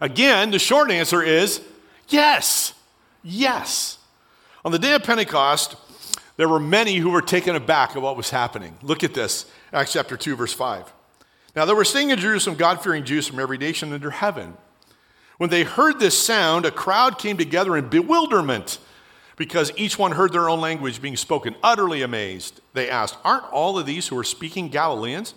Again, 0.00 0.50
the 0.50 0.59
short 0.59 0.90
answer 0.90 1.22
is 1.22 1.62
yes. 2.09 2.74
Yes. 3.22 3.98
On 4.64 4.72
the 4.72 4.78
day 4.78 4.94
of 4.94 5.02
Pentecost, 5.02 5.76
there 6.37 6.48
were 6.48 6.61
many 6.61 6.96
who 6.96 7.11
were 7.11 7.22
taken 7.22 7.57
aback 7.57 7.96
at 7.96 8.02
what 8.02 8.16
was 8.16 8.31
happening. 8.31 8.76
Look 8.83 9.02
at 9.02 9.14
this. 9.14 9.46
Acts 9.72 9.92
chapter 9.92 10.16
2, 10.16 10.37
verse 10.37 10.52
5. 10.52 10.92
Now 11.57 11.64
there 11.64 11.74
were 11.74 11.85
staying 11.85 12.11
in 12.11 12.18
Jerusalem 12.18 12.57
God 12.57 12.83
fearing 12.83 13.04
Jews 13.04 13.26
from 13.26 13.40
every 13.40 13.59
nation 13.59 13.92
under 13.92 14.11
heaven. 14.11 14.57
When 15.38 15.51
they 15.51 15.62
heard 15.62 15.98
this 15.98 16.18
sound, 16.18 16.66
a 16.66 16.70
crowd 16.70 17.18
came 17.18 17.37
together 17.37 17.77
in 17.77 17.88
bewilderment 17.88 18.79
because 19.37 19.72
each 19.77 19.96
one 19.96 20.12
heard 20.12 20.33
their 20.33 20.48
own 20.48 20.61
language 20.61 21.01
being 21.01 21.16
spoken, 21.16 21.55
utterly 21.62 22.03
amazed. 22.03 22.61
They 22.74 22.90
asked, 22.90 23.16
Aren't 23.24 23.51
all 23.53 23.79
of 23.79 23.87
these 23.87 24.09
who 24.09 24.18
are 24.18 24.24
speaking 24.24 24.68
Galileans? 24.68 25.35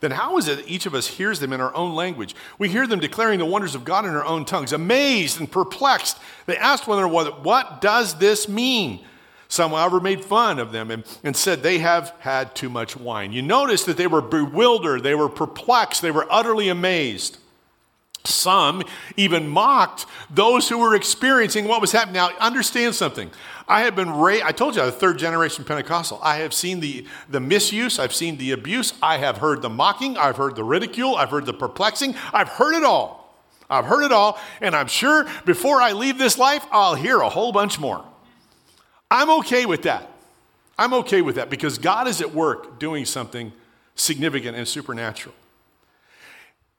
Then 0.00 0.12
how 0.12 0.38
is 0.38 0.48
it 0.48 0.56
that 0.56 0.68
each 0.68 0.86
of 0.86 0.94
us 0.94 1.06
hears 1.06 1.40
them 1.40 1.52
in 1.52 1.60
our 1.60 1.74
own 1.74 1.94
language? 1.94 2.34
We 2.58 2.70
hear 2.70 2.86
them 2.86 3.00
declaring 3.00 3.38
the 3.38 3.44
wonders 3.44 3.74
of 3.74 3.84
God 3.84 4.06
in 4.06 4.14
our 4.14 4.24
own 4.24 4.46
tongues. 4.46 4.72
Amazed 4.72 5.38
and 5.38 5.50
perplexed, 5.50 6.18
they 6.46 6.56
asked 6.56 6.88
one 6.88 6.98
another, 6.98 7.30
What 7.30 7.82
does 7.82 8.18
this 8.18 8.48
mean? 8.48 9.04
Some, 9.48 9.72
however, 9.72 10.00
made 10.00 10.24
fun 10.24 10.58
of 10.58 10.72
them 10.72 10.90
and, 10.90 11.04
and 11.22 11.36
said 11.36 11.62
they 11.62 11.78
have 11.78 12.14
had 12.20 12.54
too 12.54 12.70
much 12.70 12.96
wine. 12.96 13.32
You 13.32 13.42
notice 13.42 13.84
that 13.84 13.98
they 13.98 14.06
were 14.06 14.22
bewildered, 14.22 15.02
they 15.02 15.14
were 15.14 15.28
perplexed, 15.28 16.00
they 16.00 16.10
were 16.10 16.26
utterly 16.30 16.68
amazed. 16.68 17.38
Some 18.26 18.82
even 19.16 19.48
mocked 19.48 20.06
those 20.30 20.68
who 20.68 20.78
were 20.78 20.94
experiencing 20.94 21.68
what 21.68 21.82
was 21.82 21.92
happening. 21.92 22.14
Now, 22.14 22.30
understand 22.40 22.94
something. 22.94 23.30
I 23.68 23.82
have 23.82 23.94
been 23.94 24.10
raised, 24.10 24.44
I 24.44 24.52
told 24.52 24.76
you 24.76 24.82
I'm 24.82 24.88
a 24.88 24.92
third 24.92 25.18
generation 25.18 25.64
Pentecostal. 25.64 26.20
I 26.22 26.36
have 26.36 26.54
seen 26.54 26.80
the, 26.80 27.06
the 27.28 27.40
misuse, 27.40 27.98
I've 27.98 28.14
seen 28.14 28.38
the 28.38 28.52
abuse, 28.52 28.94
I 29.02 29.18
have 29.18 29.38
heard 29.38 29.62
the 29.62 29.68
mocking, 29.68 30.16
I've 30.16 30.36
heard 30.36 30.56
the 30.56 30.64
ridicule, 30.64 31.16
I've 31.16 31.30
heard 31.30 31.46
the 31.46 31.52
perplexing, 31.52 32.14
I've 32.32 32.48
heard 32.48 32.74
it 32.74 32.84
all. 32.84 33.24
I've 33.68 33.86
heard 33.86 34.04
it 34.04 34.12
all, 34.12 34.38
and 34.60 34.76
I'm 34.76 34.88
sure 34.88 35.26
before 35.46 35.80
I 35.80 35.92
leave 35.92 36.18
this 36.18 36.38
life, 36.38 36.66
I'll 36.70 36.94
hear 36.94 37.20
a 37.20 37.28
whole 37.30 37.50
bunch 37.52 37.78
more. 37.78 38.04
I'm 39.10 39.30
okay 39.40 39.64
with 39.64 39.82
that. 39.82 40.10
I'm 40.78 40.92
okay 40.94 41.22
with 41.22 41.36
that 41.36 41.50
because 41.50 41.78
God 41.78 42.06
is 42.06 42.20
at 42.20 42.34
work 42.34 42.78
doing 42.78 43.04
something 43.04 43.52
significant 43.94 44.56
and 44.56 44.66
supernatural. 44.66 45.34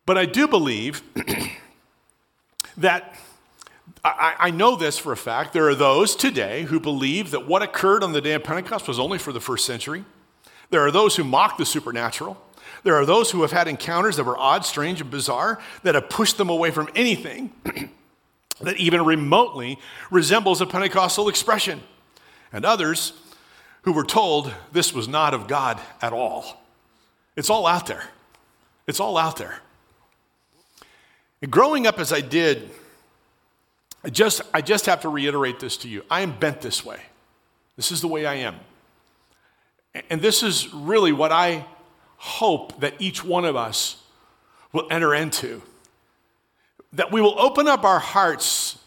But 0.06 0.18
I 0.18 0.26
do 0.26 0.48
believe 0.48 1.02
that 2.78 3.16
I, 4.04 4.36
I, 4.40 4.52
know 4.52 4.76
this 4.76 4.98
for 4.98 5.12
a 5.12 5.18
fact. 5.18 5.54
There 5.54 5.68
are 5.70 5.76
those 5.76 6.16
today 6.16 6.64
who 6.64 6.80
believe 6.80 7.32
that 7.32 7.48
what 7.48 7.62
occurred 7.62 8.04
on 8.04 8.14
the 8.14 8.22
day 8.22 8.34
of 8.34 8.44
Pentecost 8.44 8.88
was 8.88 9.00
only 9.00 9.18
for 9.18 9.32
the 9.32 9.40
first 9.40 9.66
century. 9.66 10.06
There 10.70 10.82
are 10.82 10.92
those 10.92 11.16
who 11.16 11.24
mock 11.24 11.58
the 11.58 11.66
supernatural. 11.66 12.42
There 12.84 12.96
are 12.96 13.06
those 13.06 13.32
who 13.32 13.42
have 13.42 13.52
had 13.52 13.68
encounters 13.68 14.18
that 14.18 14.24
were 14.24 14.38
odd, 14.38 14.66
strange, 14.66 15.02
and 15.02 15.10
bizarre 15.10 15.60
that 15.84 15.96
have 15.96 16.10
pushed 16.10 16.38
them 16.38 16.50
away 16.50 16.72
from 16.72 16.90
anything 16.96 17.52
that 18.62 18.78
even 18.78 19.04
remotely 19.04 19.80
resembles 20.12 20.62
a 20.62 20.66
Pentecostal 20.66 21.28
expression 21.28 21.82
and 22.54 22.66
others 22.66 23.14
who 23.84 23.94
were 23.94 24.04
told 24.04 24.54
this 24.72 24.94
was 24.94 25.08
not 25.08 25.34
of 25.34 25.48
God 25.48 25.80
at 26.02 26.14
all. 26.14 26.64
It's 27.36 27.50
all 27.50 27.68
out 27.68 27.88
there. 27.88 28.04
It's 28.88 29.00
all 29.00 29.18
out 29.18 29.38
there. 29.38 29.60
And 31.42 31.52
growing 31.52 31.86
up 31.88 32.00
as 32.00 32.12
I 32.12 32.22
did, 32.22 32.70
I 34.04 34.10
just, 34.10 34.42
I 34.54 34.62
just 34.62 34.86
have 34.86 35.02
to 35.02 35.10
reiterate 35.10 35.60
this 35.60 35.78
to 35.78 35.90
you. 35.90 36.04
I 36.10 36.22
am 36.22 36.38
bent 36.38 36.62
this 36.62 36.86
way. 36.86 37.00
This 37.76 37.92
is 37.92 38.02
the 38.02 38.08
way 38.08 38.26
I 38.26 38.36
am. 38.36 38.56
And 40.10 40.22
this 40.22 40.44
is 40.44 40.74
really 40.74 41.12
what 41.12 41.32
I 41.32 41.66
hope 42.18 42.80
that 42.82 42.94
each 43.00 43.24
one 43.24 43.46
of 43.46 43.56
us 43.56 44.02
will 44.72 44.88
enter 44.92 45.14
into. 45.14 45.62
That 46.94 47.12
we 47.12 47.22
will 47.22 47.40
open 47.40 47.68
up 47.68 47.84
our 47.84 48.00
hearts, 48.00 48.78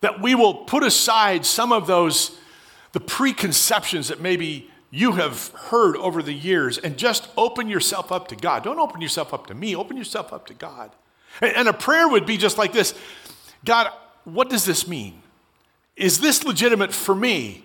that 0.00 0.20
we 0.20 0.34
will 0.34 0.54
put 0.54 0.82
aside 0.82 1.44
some 1.44 1.72
of 1.72 1.86
those 1.86 2.38
the 2.92 3.00
preconceptions 3.00 4.06
that 4.08 4.20
maybe 4.20 4.70
you 4.90 5.12
have 5.12 5.48
heard 5.48 5.96
over 5.96 6.22
the 6.22 6.32
years 6.32 6.78
and 6.78 6.96
just 6.96 7.28
open 7.36 7.68
yourself 7.68 8.12
up 8.12 8.28
to 8.28 8.36
God. 8.36 8.62
Don't 8.62 8.78
open 8.78 9.00
yourself 9.00 9.34
up 9.34 9.48
to 9.48 9.54
me, 9.54 9.74
open 9.74 9.96
yourself 9.96 10.32
up 10.32 10.46
to 10.46 10.54
God. 10.54 10.92
And 11.40 11.68
a 11.68 11.72
prayer 11.72 12.08
would 12.08 12.26
be 12.26 12.36
just 12.36 12.58
like 12.58 12.72
this 12.72 12.94
God, 13.64 13.90
what 14.24 14.50
does 14.50 14.64
this 14.64 14.86
mean? 14.86 15.20
Is 15.96 16.20
this 16.20 16.44
legitimate 16.44 16.92
for 16.92 17.14
me? 17.14 17.64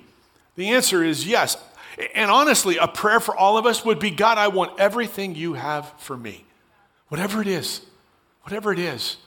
The 0.55 0.69
answer 0.69 1.03
is 1.03 1.25
yes. 1.25 1.57
And 2.15 2.29
honestly, 2.31 2.77
a 2.77 2.87
prayer 2.87 3.19
for 3.19 3.35
all 3.35 3.57
of 3.57 3.65
us 3.65 3.83
would 3.83 3.99
be 3.99 4.11
God, 4.11 4.37
I 4.37 4.47
want 4.47 4.79
everything 4.79 5.35
you 5.35 5.53
have 5.53 5.91
for 5.97 6.15
me. 6.15 6.45
Whatever 7.07 7.41
it 7.41 7.47
is, 7.47 7.81
whatever 8.43 8.71
it 8.71 8.79
is. 8.79 9.17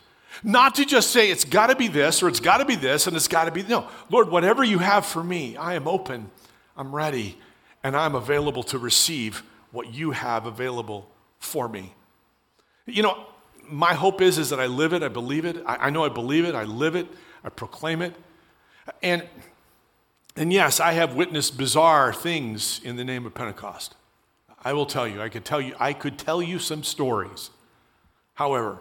Not 0.43 0.77
to 0.77 0.87
just 0.87 1.11
say 1.11 1.31
it's 1.31 1.45
got 1.45 1.67
to 1.67 1.77
be 1.77 1.89
this 1.89 2.23
or 2.23 2.29
it's 2.29 2.41
got 2.41 2.59
to 2.59 2.65
be 2.65 2.77
this 2.77 3.07
and 3.07 3.17
it's 3.17 3.29
got 3.29 3.45
to 3.45 3.51
be, 3.51 3.63
no. 3.65 3.89
Lord, 4.09 4.31
whatever 4.31 4.65
you 4.65 4.79
have 4.79 5.05
for 5.05 5.23
me, 5.23 5.57
I 5.57 5.75
am 5.75 5.87
open, 5.87 6.31
I'm 6.77 6.95
ready, 6.95 7.37
and 7.83 7.97
I'm 7.97 8.15
available 8.15 8.63
to 8.65 8.79
receive 8.79 9.43
what 9.73 9.93
you 9.93 10.13
have 10.13 10.47
available 10.47 11.09
for 11.39 11.69
me. 11.69 11.95
You 12.87 13.03
know, 13.03 13.27
my 13.69 13.95
hope 13.95 14.21
is, 14.21 14.39
is 14.39 14.51
that 14.51 14.61
I 14.61 14.67
live 14.67 14.93
it, 14.93 15.03
I 15.03 15.09
believe 15.09 15.45
it. 15.45 15.63
I, 15.67 15.87
I 15.87 15.91
know 15.91 16.05
I 16.05 16.09
believe 16.09 16.45
it, 16.45 16.55
I 16.55 16.65
live 16.65 16.95
it, 16.95 17.07
I 17.45 17.49
proclaim 17.49 18.03
it. 18.03 18.15
And, 19.03 19.27
and 20.37 20.53
yes, 20.53 20.81
I 20.81 20.93
have 20.93 21.15
witnessed 21.15 21.57
bizarre 21.57 22.13
things 22.13 22.81
in 22.85 22.97
the 22.97 23.05
name 23.05 23.27
of 23.27 23.35
Pentecost. 23.35 23.95
I 24.65 24.73
will 24.73 24.87
tell 24.87 25.07
you, 25.09 25.21
I 25.21 25.29
could 25.29 25.45
tell 25.45 25.61
you, 25.61 25.75
I 25.79 25.93
could 25.93 26.19
tell 26.19 26.43
you 26.43 26.59
some 26.59 26.83
stories. 26.85 27.51
However, 28.35 28.79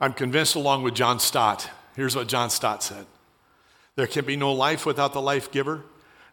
I'm 0.00 0.12
convinced 0.12 0.54
along 0.54 0.82
with 0.82 0.94
John 0.94 1.20
Stott. 1.20 1.70
Here's 1.94 2.16
what 2.16 2.28
John 2.28 2.50
Stott 2.50 2.82
said. 2.82 3.06
There 3.96 4.06
can 4.06 4.24
be 4.24 4.36
no 4.36 4.52
life 4.52 4.86
without 4.86 5.12
the 5.12 5.20
life 5.20 5.50
giver, 5.50 5.82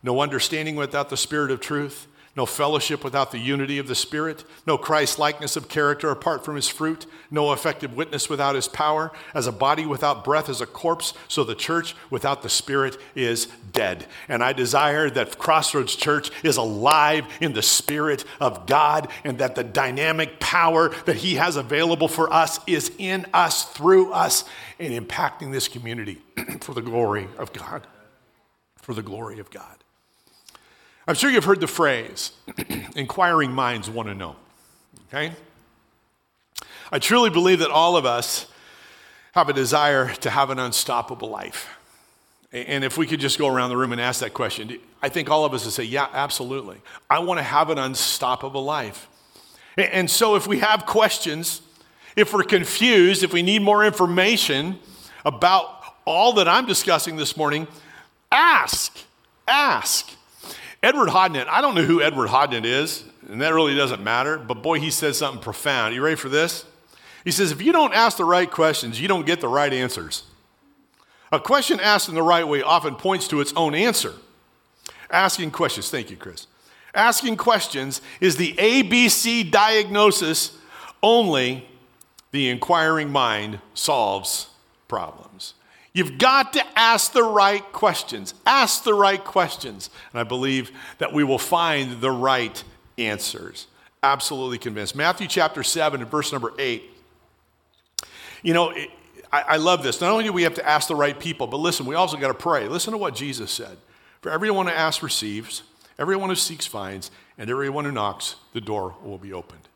no 0.01 0.21
understanding 0.21 0.75
without 0.75 1.09
the 1.09 1.17
spirit 1.17 1.51
of 1.51 1.59
truth, 1.59 2.07
no 2.37 2.45
fellowship 2.45 3.03
without 3.03 3.31
the 3.31 3.39
unity 3.39 3.79
of 3.79 3.87
the 3.87 3.95
Spirit, 3.95 4.43
no 4.67 4.77
Christ 4.77 5.17
likeness 5.17 5.55
of 5.55 5.67
character 5.67 6.11
apart 6.11 6.45
from 6.45 6.55
his 6.55 6.69
fruit, 6.69 7.07
no 7.31 7.51
effective 7.51 7.97
witness 7.97 8.29
without 8.29 8.53
his 8.53 8.67
power. 8.67 9.11
As 9.33 9.47
a 9.47 9.51
body 9.51 9.87
without 9.87 10.23
breath 10.23 10.47
is 10.47 10.61
a 10.61 10.67
corpse, 10.67 11.15
so 11.27 11.43
the 11.43 11.55
church 11.55 11.95
without 12.11 12.43
the 12.43 12.49
Spirit 12.49 12.95
is 13.15 13.47
dead. 13.73 14.05
And 14.29 14.43
I 14.43 14.53
desire 14.53 15.09
that 15.09 15.39
Crossroads 15.39 15.95
Church 15.95 16.29
is 16.43 16.57
alive 16.57 17.25
in 17.41 17.53
the 17.53 17.63
Spirit 17.63 18.23
of 18.39 18.67
God 18.67 19.07
and 19.23 19.39
that 19.39 19.55
the 19.55 19.63
dynamic 19.63 20.39
power 20.39 20.89
that 21.05 21.15
he 21.17 21.35
has 21.35 21.55
available 21.55 22.07
for 22.07 22.31
us 22.31 22.59
is 22.67 22.91
in 22.99 23.25
us, 23.33 23.65
through 23.65 24.13
us, 24.13 24.43
and 24.79 24.93
impacting 24.93 25.51
this 25.51 25.67
community 25.67 26.21
for 26.61 26.75
the 26.75 26.83
glory 26.83 27.27
of 27.39 27.51
God. 27.51 27.87
For 28.75 28.93
the 28.93 29.01
glory 29.01 29.39
of 29.39 29.49
God. 29.49 29.83
I'm 31.07 31.15
sure 31.15 31.29
you've 31.29 31.45
heard 31.45 31.61
the 31.61 31.67
phrase, 31.67 32.33
inquiring 32.95 33.51
minds 33.51 33.89
want 33.89 34.09
to 34.09 34.15
know. 34.15 34.35
Okay? 35.07 35.33
I 36.91 36.99
truly 36.99 37.29
believe 37.29 37.59
that 37.59 37.71
all 37.71 37.95
of 37.95 38.05
us 38.05 38.47
have 39.33 39.49
a 39.49 39.53
desire 39.53 40.13
to 40.15 40.29
have 40.29 40.49
an 40.49 40.59
unstoppable 40.59 41.29
life. 41.29 41.69
And 42.51 42.83
if 42.83 42.97
we 42.97 43.05
could 43.05 43.19
just 43.19 43.37
go 43.37 43.47
around 43.47 43.69
the 43.69 43.77
room 43.77 43.91
and 43.91 44.01
ask 44.01 44.21
that 44.21 44.33
question, 44.33 44.79
I 45.01 45.09
think 45.09 45.29
all 45.29 45.45
of 45.45 45.53
us 45.53 45.65
would 45.65 45.73
say, 45.73 45.83
Yeah, 45.83 46.07
absolutely. 46.11 46.81
I 47.09 47.19
want 47.19 47.39
to 47.39 47.43
have 47.43 47.69
an 47.69 47.77
unstoppable 47.77 48.63
life. 48.63 49.07
And 49.77 50.09
so 50.09 50.35
if 50.35 50.47
we 50.47 50.59
have 50.59 50.85
questions, 50.85 51.61
if 52.15 52.33
we're 52.33 52.43
confused, 52.43 53.21
if 53.23 53.31
we 53.31 53.43
need 53.43 53.61
more 53.61 53.85
information 53.85 54.79
about 55.23 55.83
all 56.05 56.33
that 56.33 56.47
I'm 56.47 56.65
discussing 56.65 57.15
this 57.15 57.37
morning, 57.37 57.67
ask. 58.31 58.97
Ask. 59.47 60.09
Edward 60.83 61.09
Hodnett, 61.09 61.47
I 61.47 61.61
don't 61.61 61.75
know 61.75 61.83
who 61.83 62.01
Edward 62.01 62.29
Hodnett 62.29 62.65
is, 62.65 63.03
and 63.29 63.41
that 63.41 63.53
really 63.53 63.75
doesn't 63.75 64.03
matter, 64.03 64.37
but 64.37 64.61
boy, 64.61 64.79
he 64.79 64.91
says 64.91 65.17
something 65.17 65.41
profound. 65.41 65.95
You 65.95 66.01
ready 66.01 66.15
for 66.15 66.29
this? 66.29 66.65
He 67.23 67.31
says, 67.31 67.51
if 67.51 67.61
you 67.61 67.71
don't 67.71 67.93
ask 67.93 68.17
the 68.17 68.25
right 68.25 68.49
questions, 68.49 69.01
you 69.01 69.07
don't 69.07 69.25
get 69.25 69.41
the 69.41 69.47
right 69.47 69.73
answers. 69.73 70.23
A 71.31 71.39
question 71.39 71.79
asked 71.79 72.07
in 72.07 72.15
the 72.15 72.23
right 72.23 72.47
way 72.47 72.61
often 72.61 72.95
points 72.95 73.27
to 73.29 73.41
its 73.41 73.51
own 73.53 73.75
answer. 73.75 74.13
Asking 75.09 75.51
questions, 75.51 75.89
thank 75.89 76.09
you, 76.09 76.15
Chris. 76.15 76.47
Asking 76.93 77.37
questions 77.37 78.01
is 78.21 78.37
the 78.37 78.53
ABC 78.53 79.49
diagnosis, 79.51 80.57
only 81.03 81.67
the 82.31 82.49
inquiring 82.49 83.09
mind 83.09 83.59
solves 83.73 84.49
problems. 84.87 85.53
You've 85.97 86.19
got 86.19 86.53
to 86.53 86.63
ask 86.77 87.11
the 87.11 87.23
right 87.23 87.63
questions. 87.73 88.35
Ask 88.45 88.83
the 88.83 88.93
right 88.93 89.23
questions. 89.23 89.89
And 90.11 90.19
I 90.19 90.23
believe 90.25 90.69
that 90.99 91.11
we 91.11 91.23
will 91.23 91.39
find 91.39 92.01
the 92.01 92.11
right 92.11 92.63
answers. 92.99 93.65
Absolutely 94.03 94.59
convinced. 94.59 94.95
Matthew 94.95 95.27
chapter 95.27 95.63
7 95.63 95.99
and 95.99 96.11
verse 96.11 96.31
number 96.31 96.53
8. 96.59 96.83
You 98.43 98.53
know, 98.53 98.69
it, 98.69 98.91
I, 99.31 99.41
I 99.41 99.57
love 99.57 99.81
this. 99.81 99.99
Not 99.99 100.11
only 100.11 100.25
do 100.25 100.31
we 100.31 100.43
have 100.43 100.53
to 100.53 100.69
ask 100.69 100.87
the 100.87 100.95
right 100.95 101.19
people, 101.19 101.47
but 101.47 101.57
listen, 101.57 101.87
we 101.87 101.95
also 101.95 102.15
got 102.15 102.27
to 102.27 102.35
pray. 102.35 102.67
Listen 102.67 102.91
to 102.91 102.99
what 102.99 103.15
Jesus 103.15 103.49
said. 103.49 103.75
For 104.21 104.31
everyone 104.31 104.67
who 104.67 104.73
asks 104.73 105.01
receives, 105.01 105.63
everyone 105.97 106.29
who 106.29 106.35
seeks 106.35 106.67
finds, 106.67 107.09
and 107.39 107.49
everyone 107.49 107.85
who 107.85 107.91
knocks, 107.91 108.35
the 108.53 108.61
door 108.61 108.93
will 109.03 109.17
be 109.17 109.33
opened. 109.33 109.67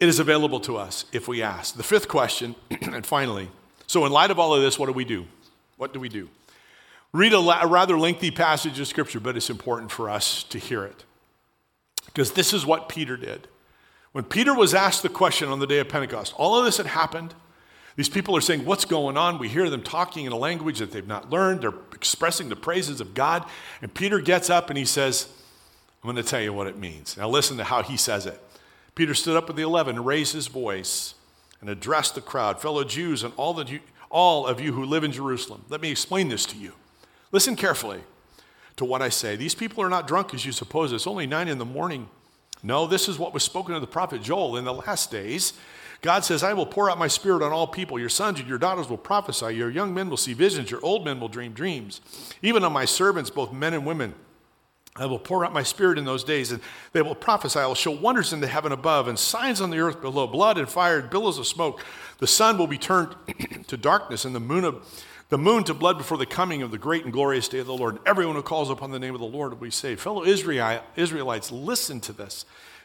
It 0.00 0.08
is 0.08 0.18
available 0.18 0.58
to 0.58 0.76
us 0.76 1.04
if 1.12 1.28
we 1.28 1.42
ask. 1.42 1.76
The 1.76 1.84
fifth 1.84 2.08
question, 2.08 2.56
and 2.82 3.06
finally, 3.06 3.50
so, 3.88 4.04
in 4.04 4.12
light 4.12 4.30
of 4.30 4.38
all 4.38 4.54
of 4.54 4.60
this, 4.60 4.78
what 4.78 4.86
do 4.86 4.92
we 4.92 5.06
do? 5.06 5.26
What 5.78 5.94
do 5.94 5.98
we 5.98 6.10
do? 6.10 6.28
Read 7.12 7.32
a, 7.32 7.40
la- 7.40 7.62
a 7.62 7.66
rather 7.66 7.98
lengthy 7.98 8.30
passage 8.30 8.78
of 8.78 8.86
Scripture, 8.86 9.18
but 9.18 9.34
it's 9.34 9.48
important 9.48 9.90
for 9.90 10.10
us 10.10 10.44
to 10.44 10.58
hear 10.58 10.84
it. 10.84 11.04
Because 12.04 12.32
this 12.32 12.52
is 12.52 12.66
what 12.66 12.90
Peter 12.90 13.16
did. 13.16 13.48
When 14.12 14.24
Peter 14.24 14.54
was 14.54 14.74
asked 14.74 15.02
the 15.02 15.08
question 15.08 15.48
on 15.48 15.58
the 15.58 15.66
day 15.66 15.78
of 15.78 15.88
Pentecost, 15.88 16.34
all 16.36 16.58
of 16.58 16.66
this 16.66 16.76
had 16.76 16.86
happened. 16.86 17.34
These 17.96 18.10
people 18.10 18.36
are 18.36 18.42
saying, 18.42 18.66
What's 18.66 18.84
going 18.84 19.16
on? 19.16 19.38
We 19.38 19.48
hear 19.48 19.70
them 19.70 19.82
talking 19.82 20.26
in 20.26 20.32
a 20.32 20.36
language 20.36 20.80
that 20.80 20.92
they've 20.92 21.06
not 21.06 21.30
learned. 21.30 21.62
They're 21.62 21.72
expressing 21.94 22.50
the 22.50 22.56
praises 22.56 23.00
of 23.00 23.14
God. 23.14 23.44
And 23.80 23.92
Peter 23.92 24.20
gets 24.20 24.50
up 24.50 24.68
and 24.68 24.76
he 24.76 24.84
says, 24.84 25.28
I'm 26.02 26.08
going 26.12 26.22
to 26.22 26.28
tell 26.28 26.42
you 26.42 26.52
what 26.52 26.66
it 26.66 26.76
means. 26.76 27.16
Now, 27.16 27.28
listen 27.28 27.56
to 27.56 27.64
how 27.64 27.82
he 27.82 27.96
says 27.96 28.26
it. 28.26 28.38
Peter 28.94 29.14
stood 29.14 29.36
up 29.36 29.48
with 29.48 29.56
the 29.56 29.62
eleven 29.62 29.96
and 29.96 30.04
raised 30.04 30.34
his 30.34 30.46
voice 30.46 31.14
and 31.60 31.68
addressed 31.68 32.14
the 32.14 32.20
crowd, 32.20 32.60
fellow 32.60 32.84
Jews, 32.84 33.22
and 33.22 33.32
all, 33.36 33.62
you, 33.64 33.80
all 34.10 34.46
of 34.46 34.60
you 34.60 34.72
who 34.72 34.84
live 34.84 35.04
in 35.04 35.12
Jerusalem. 35.12 35.64
Let 35.68 35.80
me 35.80 35.90
explain 35.90 36.28
this 36.28 36.46
to 36.46 36.56
you. 36.56 36.72
Listen 37.32 37.56
carefully 37.56 38.00
to 38.76 38.84
what 38.84 39.02
I 39.02 39.08
say. 39.08 39.36
These 39.36 39.54
people 39.54 39.82
are 39.82 39.90
not 39.90 40.06
drunk 40.06 40.32
as 40.34 40.46
you 40.46 40.52
suppose. 40.52 40.92
It's 40.92 41.06
only 41.06 41.26
nine 41.26 41.48
in 41.48 41.58
the 41.58 41.64
morning. 41.64 42.08
No, 42.62 42.86
this 42.86 43.08
is 43.08 43.18
what 43.18 43.34
was 43.34 43.42
spoken 43.42 43.74
of 43.74 43.80
the 43.80 43.86
prophet 43.86 44.22
Joel 44.22 44.56
in 44.56 44.64
the 44.64 44.74
last 44.74 45.10
days. 45.10 45.52
God 46.00 46.24
says, 46.24 46.44
I 46.44 46.52
will 46.52 46.66
pour 46.66 46.88
out 46.88 46.98
my 46.98 47.08
spirit 47.08 47.42
on 47.42 47.52
all 47.52 47.66
people. 47.66 47.98
Your 47.98 48.08
sons 48.08 48.38
and 48.38 48.48
your 48.48 48.58
daughters 48.58 48.88
will 48.88 48.96
prophesy. 48.96 49.54
Your 49.56 49.70
young 49.70 49.92
men 49.92 50.08
will 50.08 50.16
see 50.16 50.32
visions. 50.32 50.70
Your 50.70 50.84
old 50.84 51.04
men 51.04 51.18
will 51.18 51.28
dream 51.28 51.52
dreams. 51.52 52.00
Even 52.40 52.62
on 52.62 52.72
my 52.72 52.84
servants, 52.84 53.30
both 53.30 53.52
men 53.52 53.74
and 53.74 53.84
women. 53.84 54.14
I 54.98 55.06
will 55.06 55.18
pour 55.18 55.44
out 55.44 55.52
my 55.52 55.62
spirit 55.62 55.98
in 55.98 56.04
those 56.04 56.24
days, 56.24 56.52
and 56.52 56.60
they 56.92 57.02
will 57.02 57.14
prophesy. 57.14 57.58
I 57.60 57.66
will 57.66 57.74
show 57.74 57.90
wonders 57.90 58.32
in 58.32 58.40
the 58.40 58.46
heaven 58.46 58.72
above 58.72 59.08
and 59.08 59.18
signs 59.18 59.60
on 59.60 59.70
the 59.70 59.78
earth 59.78 60.00
below 60.00 60.26
blood 60.26 60.58
and 60.58 60.68
fire 60.68 60.98
and 60.98 61.10
billows 61.10 61.38
of 61.38 61.46
smoke. 61.46 61.84
The 62.18 62.26
sun 62.26 62.58
will 62.58 62.66
be 62.66 62.78
turned 62.78 63.14
to 63.68 63.76
darkness, 63.76 64.24
and 64.24 64.34
the 64.34 64.40
moon, 64.40 64.64
of, 64.64 65.04
the 65.28 65.38
moon 65.38 65.64
to 65.64 65.74
blood 65.74 65.98
before 65.98 66.18
the 66.18 66.26
coming 66.26 66.62
of 66.62 66.70
the 66.70 66.78
great 66.78 67.04
and 67.04 67.12
glorious 67.12 67.48
day 67.48 67.58
of 67.58 67.66
the 67.66 67.76
Lord. 67.76 67.96
And 67.96 68.06
everyone 68.06 68.36
who 68.36 68.42
calls 68.42 68.70
upon 68.70 68.90
the 68.90 68.98
name 68.98 69.14
of 69.14 69.20
the 69.20 69.26
Lord 69.26 69.52
will 69.52 69.60
be 69.60 69.70
saved. 69.70 70.00
Fellow 70.00 70.24
Israelites, 70.24 71.52
listen 71.52 72.00
to 72.00 72.12
this. 72.12 72.44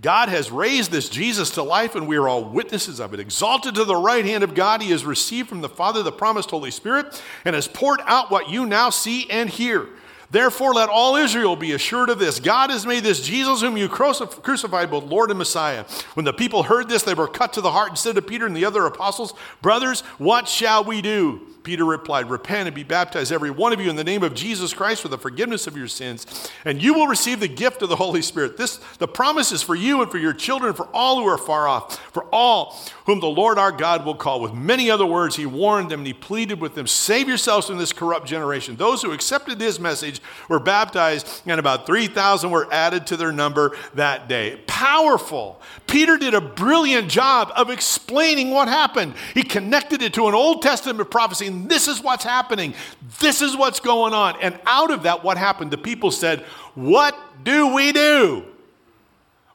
God 0.00 0.28
has 0.28 0.52
raised 0.52 0.92
this 0.92 1.08
Jesus 1.08 1.50
to 1.50 1.62
life, 1.62 1.96
and 1.96 2.06
we 2.06 2.16
are 2.16 2.28
all 2.28 2.44
witnesses 2.44 3.00
of 3.00 3.14
it. 3.14 3.20
Exalted 3.20 3.74
to 3.74 3.84
the 3.84 3.96
right 3.96 4.24
hand 4.24 4.44
of 4.44 4.54
God, 4.54 4.80
he 4.80 4.92
has 4.92 5.04
received 5.04 5.48
from 5.48 5.60
the 5.60 5.68
Father 5.68 6.04
the 6.04 6.12
promised 6.12 6.50
Holy 6.50 6.70
Spirit 6.70 7.20
and 7.44 7.56
has 7.56 7.66
poured 7.66 8.00
out 8.06 8.30
what 8.30 8.48
you 8.48 8.64
now 8.64 8.90
see 8.90 9.28
and 9.28 9.50
hear. 9.50 9.88
Therefore, 10.30 10.74
let 10.74 10.90
all 10.90 11.16
Israel 11.16 11.56
be 11.56 11.72
assured 11.72 12.10
of 12.10 12.18
this 12.18 12.38
God 12.38 12.70
has 12.70 12.86
made 12.86 13.02
this 13.02 13.22
Jesus, 13.26 13.60
whom 13.62 13.76
you 13.76 13.88
crucified, 13.88 14.90
both 14.90 15.04
Lord 15.04 15.30
and 15.30 15.38
Messiah. 15.38 15.84
When 16.14 16.26
the 16.26 16.34
people 16.34 16.64
heard 16.64 16.88
this, 16.88 17.02
they 17.02 17.14
were 17.14 17.26
cut 17.26 17.54
to 17.54 17.60
the 17.60 17.72
heart 17.72 17.88
and 17.88 17.98
said 17.98 18.14
to 18.14 18.22
Peter 18.22 18.46
and 18.46 18.56
the 18.56 18.66
other 18.66 18.86
apostles, 18.86 19.34
Brothers, 19.62 20.02
what 20.18 20.46
shall 20.46 20.84
we 20.84 21.02
do? 21.02 21.40
Peter 21.68 21.84
replied, 21.84 22.30
Repent 22.30 22.66
and 22.66 22.74
be 22.74 22.82
baptized, 22.82 23.30
every 23.30 23.50
one 23.50 23.74
of 23.74 23.78
you, 23.78 23.90
in 23.90 23.96
the 23.96 24.02
name 24.02 24.22
of 24.22 24.32
Jesus 24.32 24.72
Christ 24.72 25.02
for 25.02 25.08
the 25.08 25.18
forgiveness 25.18 25.66
of 25.66 25.76
your 25.76 25.86
sins, 25.86 26.50
and 26.64 26.82
you 26.82 26.94
will 26.94 27.06
receive 27.06 27.40
the 27.40 27.46
gift 27.46 27.82
of 27.82 27.90
the 27.90 27.96
Holy 27.96 28.22
Spirit. 28.22 28.56
This, 28.56 28.78
the 28.96 29.06
promise 29.06 29.52
is 29.52 29.62
for 29.62 29.74
you 29.74 30.00
and 30.00 30.10
for 30.10 30.16
your 30.16 30.32
children, 30.32 30.72
for 30.72 30.88
all 30.94 31.20
who 31.20 31.28
are 31.28 31.36
far 31.36 31.68
off, 31.68 31.98
for 32.10 32.24
all 32.32 32.74
whom 33.04 33.20
the 33.20 33.26
Lord 33.26 33.58
our 33.58 33.70
God 33.70 34.06
will 34.06 34.14
call. 34.14 34.40
With 34.40 34.54
many 34.54 34.90
other 34.90 35.04
words, 35.04 35.36
he 35.36 35.44
warned 35.44 35.90
them 35.90 36.00
and 36.00 36.06
he 36.06 36.14
pleaded 36.14 36.58
with 36.58 36.74
them, 36.74 36.86
Save 36.86 37.28
yourselves 37.28 37.66
from 37.66 37.76
this 37.76 37.92
corrupt 37.92 38.26
generation. 38.26 38.76
Those 38.76 39.02
who 39.02 39.12
accepted 39.12 39.60
his 39.60 39.78
message 39.78 40.22
were 40.48 40.60
baptized, 40.60 41.42
and 41.44 41.60
about 41.60 41.84
3,000 41.84 42.50
were 42.50 42.72
added 42.72 43.06
to 43.08 43.18
their 43.18 43.32
number 43.32 43.76
that 43.92 44.26
day. 44.26 44.58
Powerful. 44.66 45.60
Peter 45.86 46.16
did 46.16 46.32
a 46.32 46.40
brilliant 46.40 47.10
job 47.10 47.52
of 47.56 47.68
explaining 47.68 48.52
what 48.52 48.68
happened. 48.68 49.12
He 49.34 49.42
connected 49.42 50.00
it 50.00 50.14
to 50.14 50.28
an 50.28 50.34
Old 50.34 50.62
Testament 50.62 51.10
prophecy 51.10 51.57
this 51.66 51.88
is 51.88 52.02
what's 52.02 52.24
happening. 52.24 52.74
This 53.20 53.42
is 53.42 53.56
what's 53.56 53.80
going 53.80 54.12
on. 54.12 54.36
And 54.40 54.58
out 54.66 54.90
of 54.90 55.04
that, 55.04 55.24
what 55.24 55.38
happened? 55.38 55.70
The 55.70 55.78
people 55.78 56.10
said, 56.10 56.40
What 56.74 57.18
do 57.44 57.74
we 57.74 57.92
do? 57.92 58.44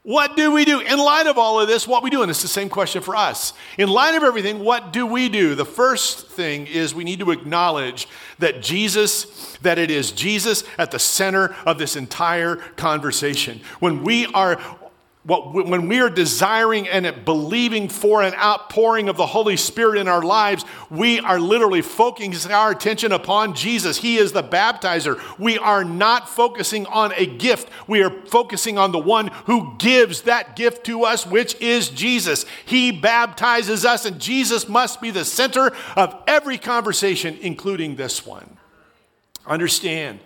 What 0.04 0.36
do 0.36 0.52
we 0.52 0.66
do? 0.66 0.82
In 0.82 1.00
light 1.00 1.28
of 1.28 1.38
all 1.38 1.62
of 1.62 1.70
this, 1.70 1.88
what 1.88 2.04
we 2.04 2.10
do? 2.10 2.24
And 2.24 2.30
it's 2.30 2.42
the 2.42 2.48
same 2.50 2.68
question 2.68 3.02
for 3.02 3.16
us. 3.16 3.54
In 3.78 3.88
light 3.88 4.16
of 4.16 4.24
everything, 4.24 4.60
what 4.60 4.92
do 4.92 5.06
we 5.06 5.30
do? 5.30 5.56
The 5.56 5.64
first 5.64 6.28
thing 6.28 6.68
is 6.68 6.94
we 6.94 7.06
need 7.06 7.20
to 7.20 7.32
acknowledge 7.32 8.10
that 8.40 8.62
Jesus, 8.62 9.58
that 9.62 9.80
it 9.80 9.90
is 9.90 10.12
Jesus 10.12 10.66
at 10.78 10.92
the 10.92 11.00
center 11.00 11.56
of 11.66 11.78
this 11.78 11.96
entire 11.96 12.58
conversation. 12.76 13.62
When 13.80 14.04
we 14.04 14.26
are 14.34 14.60
what, 15.26 15.54
when 15.54 15.88
we 15.88 16.02
are 16.02 16.10
desiring 16.10 16.86
and 16.90 17.24
believing 17.24 17.88
for 17.88 18.22
an 18.22 18.34
outpouring 18.34 19.08
of 19.08 19.16
the 19.16 19.26
Holy 19.26 19.56
Spirit 19.56 19.98
in 19.98 20.10
our 20.10 20.22
lives, 20.22 20.66
we 20.90 21.22
are 21.22 21.40
literally 21.40 21.82
focusing 21.82 22.52
our 22.52 22.72
attention 22.72 23.14
upon 23.14 23.56
Jesus. 23.56 23.98
He 23.98 24.18
is 24.18 24.34
the 24.34 24.44
baptizer. 24.44 25.22
We 25.40 25.58
are 25.58 25.86
not 25.86 26.28
focusing 26.28 26.86
on 26.88 27.14
a 27.16 27.26
gift. 27.26 27.70
We 27.88 28.04
are 28.04 28.12
focusing 28.26 28.78
on 28.78 28.92
the 28.92 29.00
one 29.00 29.28
who 29.46 29.76
gives 29.78 30.24
that 30.24 30.58
gift 30.58 30.86
to 30.88 31.06
us, 31.06 31.26
which 31.26 31.56
is 31.62 31.88
Jesus. 31.88 32.46
He 32.66 32.92
baptizes 32.92 33.86
us, 33.86 34.06
and 34.06 34.20
Jesus 34.20 34.68
must 34.68 35.00
be 35.00 35.10
the 35.10 35.24
center 35.24 35.72
of 35.96 36.22
every 36.28 36.58
conversation, 36.58 37.38
including 37.40 37.96
this 37.96 38.26
one. 38.26 38.58
Understand 39.48 40.20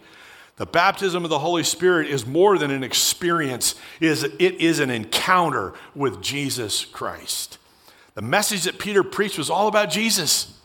the 0.58 0.66
baptism 0.66 1.24
of 1.24 1.30
the 1.30 1.40
Holy 1.40 1.64
Spirit 1.64 2.08
is 2.08 2.26
more 2.26 2.58
than 2.58 2.72
an 2.72 2.84
experience, 2.84 3.76
it 4.02 4.60
is, 4.60 4.80
an 4.80 4.90
encounter 4.90 5.74
with 5.96 6.22
Jesus 6.22 6.84
Christ. 6.84 7.60
The 8.16 8.24
message 8.24 8.64
that 8.64 8.80
Peter 8.80 9.04
preached 9.04 9.38
was 9.38 9.52
all 9.52 9.68
about 9.68 9.92
Jesus. 9.92 10.60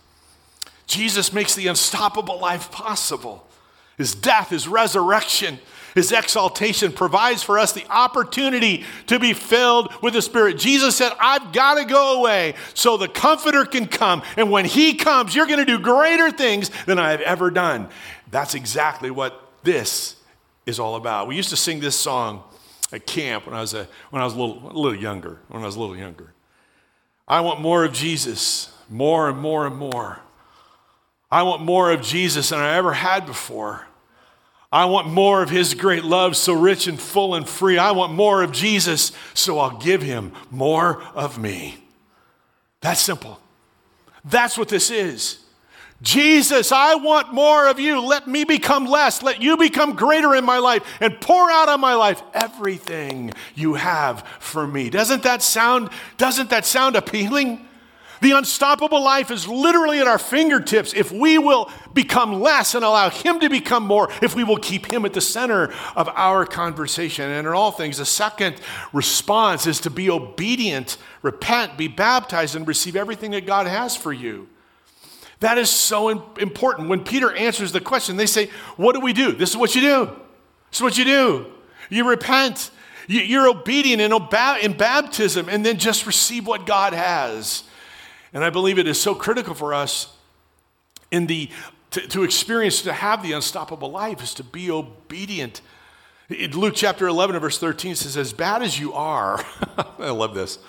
Jesus 0.87 1.33
makes 1.35 1.55
the 1.55 1.67
unstoppable 1.67 2.41
life 2.41 2.73
possible. 2.73 3.47
His 3.99 4.15
death, 4.15 4.49
his 4.49 4.67
resurrection, 4.67 5.59
his 5.95 6.11
exaltation 6.11 6.93
provides 6.93 7.43
for 7.43 7.59
us 7.59 7.73
the 7.73 7.87
opportunity 7.91 8.85
to 9.09 9.19
be 9.19 9.35
filled 9.35 9.93
with 10.03 10.15
the 10.15 10.23
Spirit. 10.23 10.57
Jesus 10.57 10.97
said, 10.97 11.13
I've 11.21 11.53
got 11.53 11.75
to 11.75 11.85
go 11.85 12.19
away 12.19 12.55
so 12.73 12.97
the 12.97 13.09
Comforter 13.09 13.67
can 13.67 13.87
come. 13.87 14.23
And 14.39 14.51
when 14.51 14.65
he 14.65 14.95
comes, 14.95 15.35
you're 15.37 15.47
going 15.47 15.59
to 15.59 15.67
do 15.67 15.79
greater 15.79 16.31
things 16.31 16.71
than 16.87 16.99
I 16.99 17.11
have 17.11 17.21
ever 17.21 17.51
done. 17.51 17.91
That's 18.31 18.55
exactly 18.55 19.11
what 19.11 19.42
this 19.63 20.17
is 20.67 20.79
all 20.79 20.97
about. 20.97 21.27
We 21.27 21.37
used 21.37 21.51
to 21.51 21.57
sing 21.57 21.81
this 21.81 21.99
song 21.99 22.43
at 22.93 23.07
camp 23.07 23.47
when 23.47 23.55
I 23.55 23.61
was, 23.61 23.75
a, 23.75 23.89
when 24.11 24.23
I 24.23 24.25
was 24.25 24.35
a, 24.35 24.39
little, 24.41 24.71
a 24.71 24.79
little 24.79 24.99
younger. 24.99 25.41
When 25.49 25.63
I 25.63 25.67
was 25.67 25.77
a 25.77 25.81
little 25.81 25.97
younger. 25.97 26.33
I 27.27 27.41
want 27.41 27.61
more 27.61 27.85
of 27.85 27.93
Jesus, 27.93 28.73
more 28.91 29.29
and 29.29 29.39
more 29.39 29.67
and 29.67 29.77
more. 29.77 30.21
I 31.31 31.45
want 31.45 31.63
more 31.63 31.91
of 31.91 32.03
Jesus 32.03 32.51
than 32.51 32.59
I 32.59 32.77
ever 32.77 32.93
had 32.93 33.25
before. 33.25 33.87
I 34.71 34.87
want 34.87 35.09
more 35.09 35.43
of 35.43 35.51
his 35.51 35.75
great 35.75 36.05
love, 36.05 36.37
so 36.37 36.55
rich 36.55 36.87
and 36.87 36.99
full 36.99 37.35
and 37.35 37.49
free. 37.49 37.79
I 37.79 37.93
want 37.93 38.13
more 38.13 38.43
of 38.43 38.53
Jesus, 38.53 39.13
so 39.35 39.59
I'll 39.59 39.79
give 39.79 40.03
him 40.03 40.33
more 40.51 41.03
of 41.15 41.39
me. 41.39 41.77
That's 42.81 43.01
simple. 43.01 43.39
That's 44.25 44.57
what 44.57 44.69
this 44.69 44.91
is. 44.91 45.42
Jesus, 46.03 46.73
I 46.73 46.97
want 46.97 47.33
more 47.33 47.69
of 47.69 47.79
you. 47.79 48.05
Let 48.05 48.27
me 48.27 48.43
become 48.43 48.87
less. 48.87 49.23
Let 49.23 49.41
you 49.41 49.57
become 49.57 49.95
greater 49.95 50.35
in 50.35 50.45
my 50.45 50.59
life 50.59 50.83
and 51.01 51.21
pour 51.21 51.49
out 51.51 51.69
on 51.69 51.81
my 51.81 51.95
life 51.95 52.23
everything 52.35 53.33
you 53.55 53.75
have 53.75 54.27
for 54.41 54.67
me. 54.67 54.91
Doesn't 54.91 55.23
that 55.23 55.43
sound 55.43 55.91
doesn't 56.19 56.51
that 56.51 56.67
sound 56.67 56.97
appealing? 56.97 57.69
The 58.21 58.33
unstoppable 58.33 59.03
life 59.03 59.33
is 59.33 59.49
literally 59.49 59.99
at 59.99 60.07
our 60.07 60.19
fingertips 60.19 60.95
if 60.95 61.11
we 61.11 61.39
will 61.39 61.71
become 61.93 62.41
less 62.41 62.77
and 62.77 62.85
allow 62.85 63.11
him 63.11 63.41
to 63.41 63.51
become 63.51 63.85
more, 63.85 64.11
if 64.23 64.37
we 64.37 64.45
will 64.45 64.59
keep 64.59 64.93
him 64.93 65.05
at 65.05 65.13
the 65.13 65.21
center 65.21 65.73
of 65.97 66.09
our 66.11 66.47
conversation. 66.47 67.29
And 67.29 67.49
in 67.49 67.53
all 67.53 67.73
things, 67.73 67.99
the 67.99 68.05
second 68.05 68.61
response 68.93 69.67
is 69.67 69.81
to 69.81 69.91
be 69.91 70.09
obedient, 70.09 70.99
repent, 71.23 71.77
be 71.77 71.89
baptized 71.89 72.55
and 72.55 72.67
receive 72.67 72.95
everything 72.95 73.33
that 73.33 73.45
God 73.45 73.67
has 73.67 73.97
for 73.97 74.13
you. 74.13 74.49
That 75.43 75.59
is 75.59 75.71
so 75.71 76.09
important. 76.09 76.89
When 76.89 77.03
Peter 77.03 77.35
answers 77.35 77.73
the 77.73 77.81
question, 77.81 78.17
they 78.17 78.27
say, 78.27 78.49
What 78.77 78.93
do 78.95 79.01
we 79.01 79.13
do? 79.13 79.33
This 79.33 79.51
is 79.51 79.57
what 79.57 79.75
you 79.75 79.81
do. 79.81 80.07
This 80.71 80.79
is 80.79 80.83
what 80.83 80.97
you 80.97 81.05
do. 81.05 81.47
You 81.91 82.09
repent, 82.09 82.71
you're 83.09 83.49
obedient 83.49 84.01
in, 84.01 84.73
baptism, 84.77 85.49
and 85.49 85.67
then 85.67 85.79
just 85.79 86.07
receive 86.07 86.47
what 86.47 86.65
God 86.65 86.93
has. 86.93 87.65
And 88.33 88.45
I 88.45 88.51
believe 88.51 88.79
it 88.79 88.87
is 88.87 89.01
so 89.01 89.17
critical 89.17 89.53
for 89.53 89.75
us 89.75 90.17
in 91.11 91.27
the 91.27 91.51
to, 91.91 92.01
to 92.09 92.23
experience, 92.23 92.81
to 92.83 92.93
have 92.93 93.25
the 93.25 93.33
unstoppable 93.33 93.91
life, 93.91 94.23
is 94.23 94.35
to 94.35 94.45
be 94.45 94.71
obedient. 94.71 95.61
In 96.31 96.53
Luke 96.53 96.75
chapter 96.77 97.09
11, 97.09 97.39
verse 97.41 97.59
13 97.59 97.97
says, 97.97 98.17
As 98.17 98.33
bad 98.33 98.63
as 98.63 98.79
you 98.79 98.93
are, 98.93 99.45
I 99.99 100.11
love 100.11 100.35
this. 100.35 100.61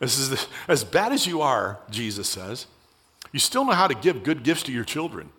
This 0.00 0.18
is 0.18 0.30
the, 0.30 0.46
as 0.68 0.84
bad 0.84 1.12
as 1.12 1.26
you 1.26 1.42
are, 1.42 1.78
Jesus 1.90 2.28
says, 2.28 2.66
you 3.32 3.38
still 3.38 3.64
know 3.64 3.72
how 3.72 3.88
to 3.88 3.94
give 3.94 4.22
good 4.22 4.42
gifts 4.42 4.64
to 4.64 4.72
your 4.72 4.84
children. 4.84 5.30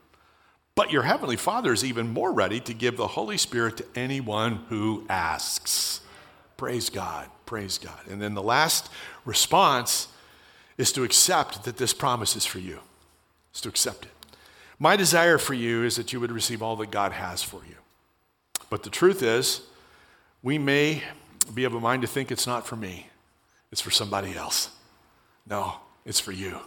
But 0.75 0.91
your 0.91 1.03
Heavenly 1.03 1.35
Father 1.35 1.71
is 1.71 1.85
even 1.85 2.09
more 2.09 2.31
ready 2.31 2.59
to 2.61 2.73
give 2.73 2.97
the 2.97 3.07
Holy 3.07 3.37
Spirit 3.37 3.77
to 3.77 3.85
anyone 3.95 4.65
who 4.69 5.05
asks. 5.07 6.01
Praise 6.57 6.89
God. 6.89 7.29
Praise 7.45 7.77
God. 7.77 7.99
And 8.09 8.21
then 8.21 8.33
the 8.33 8.41
last 8.41 8.89
response 9.25 10.07
is 10.77 10.91
to 10.93 11.03
accept 11.03 11.65
that 11.65 11.77
this 11.77 11.93
promise 11.93 12.35
is 12.35 12.45
for 12.45 12.59
you. 12.59 12.79
Is 13.53 13.61
to 13.61 13.69
accept 13.69 14.05
it. 14.05 14.11
My 14.79 14.95
desire 14.95 15.37
for 15.37 15.53
you 15.53 15.83
is 15.83 15.95
that 15.97 16.11
you 16.11 16.19
would 16.19 16.31
receive 16.31 16.63
all 16.63 16.75
that 16.77 16.89
God 16.89 17.11
has 17.11 17.43
for 17.43 17.61
you. 17.69 17.75
But 18.69 18.81
the 18.81 18.89
truth 18.89 19.21
is, 19.21 19.61
we 20.41 20.57
may 20.57 21.03
be 21.53 21.63
of 21.63 21.75
a 21.75 21.79
mind 21.79 22.01
to 22.01 22.07
think 22.07 22.31
it's 22.31 22.47
not 22.47 22.65
for 22.65 22.75
me, 22.75 23.07
it's 23.71 23.81
for 23.81 23.91
somebody 23.91 24.35
else. 24.35 24.69
No, 25.47 25.75
it's 26.05 26.19
for 26.19 26.31
you. 26.31 26.59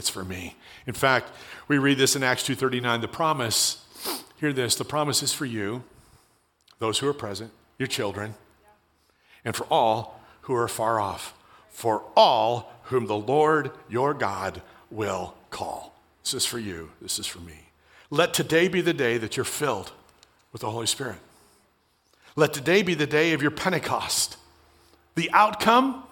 It's 0.00 0.08
for 0.08 0.24
me. 0.24 0.56
In 0.86 0.94
fact, 0.94 1.30
we 1.68 1.76
read 1.76 1.98
this 1.98 2.16
in 2.16 2.22
Acts 2.22 2.42
2:39, 2.44 3.02
the 3.02 3.06
promise, 3.06 3.84
hear 4.36 4.50
this, 4.50 4.74
the 4.74 4.82
promise 4.82 5.22
is 5.22 5.34
for 5.34 5.44
you, 5.44 5.84
those 6.78 7.00
who 7.00 7.06
are 7.06 7.12
present, 7.12 7.52
your 7.78 7.86
children, 7.86 8.34
and 9.44 9.54
for 9.54 9.64
all 9.64 10.18
who 10.42 10.54
are 10.54 10.68
far 10.68 10.98
off, 10.98 11.34
for 11.68 12.02
all 12.16 12.72
whom 12.84 13.08
the 13.08 13.18
Lord 13.18 13.72
your 13.90 14.14
God 14.14 14.62
will 14.90 15.34
call. 15.50 16.00
This 16.24 16.32
is 16.32 16.46
for 16.46 16.58
you, 16.58 16.92
this 17.02 17.18
is 17.18 17.26
for 17.26 17.40
me. 17.40 17.68
Let 18.08 18.32
today 18.32 18.68
be 18.68 18.80
the 18.80 18.94
day 18.94 19.18
that 19.18 19.36
you're 19.36 19.44
filled 19.44 19.92
with 20.50 20.62
the 20.62 20.70
Holy 20.70 20.86
Spirit. 20.86 21.18
Let 22.36 22.54
today 22.54 22.80
be 22.80 22.94
the 22.94 23.06
day 23.06 23.34
of 23.34 23.42
your 23.42 23.50
Pentecost. 23.50 24.38
The 25.14 25.30
outcome, 25.32 26.04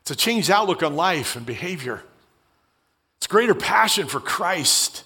it's 0.00 0.12
a 0.12 0.16
changed 0.16 0.50
outlook 0.50 0.82
on 0.82 0.96
life 0.96 1.36
and 1.36 1.44
behavior. 1.44 2.02
It's 3.18 3.26
greater 3.26 3.54
passion 3.54 4.06
for 4.06 4.20
Christ, 4.20 5.04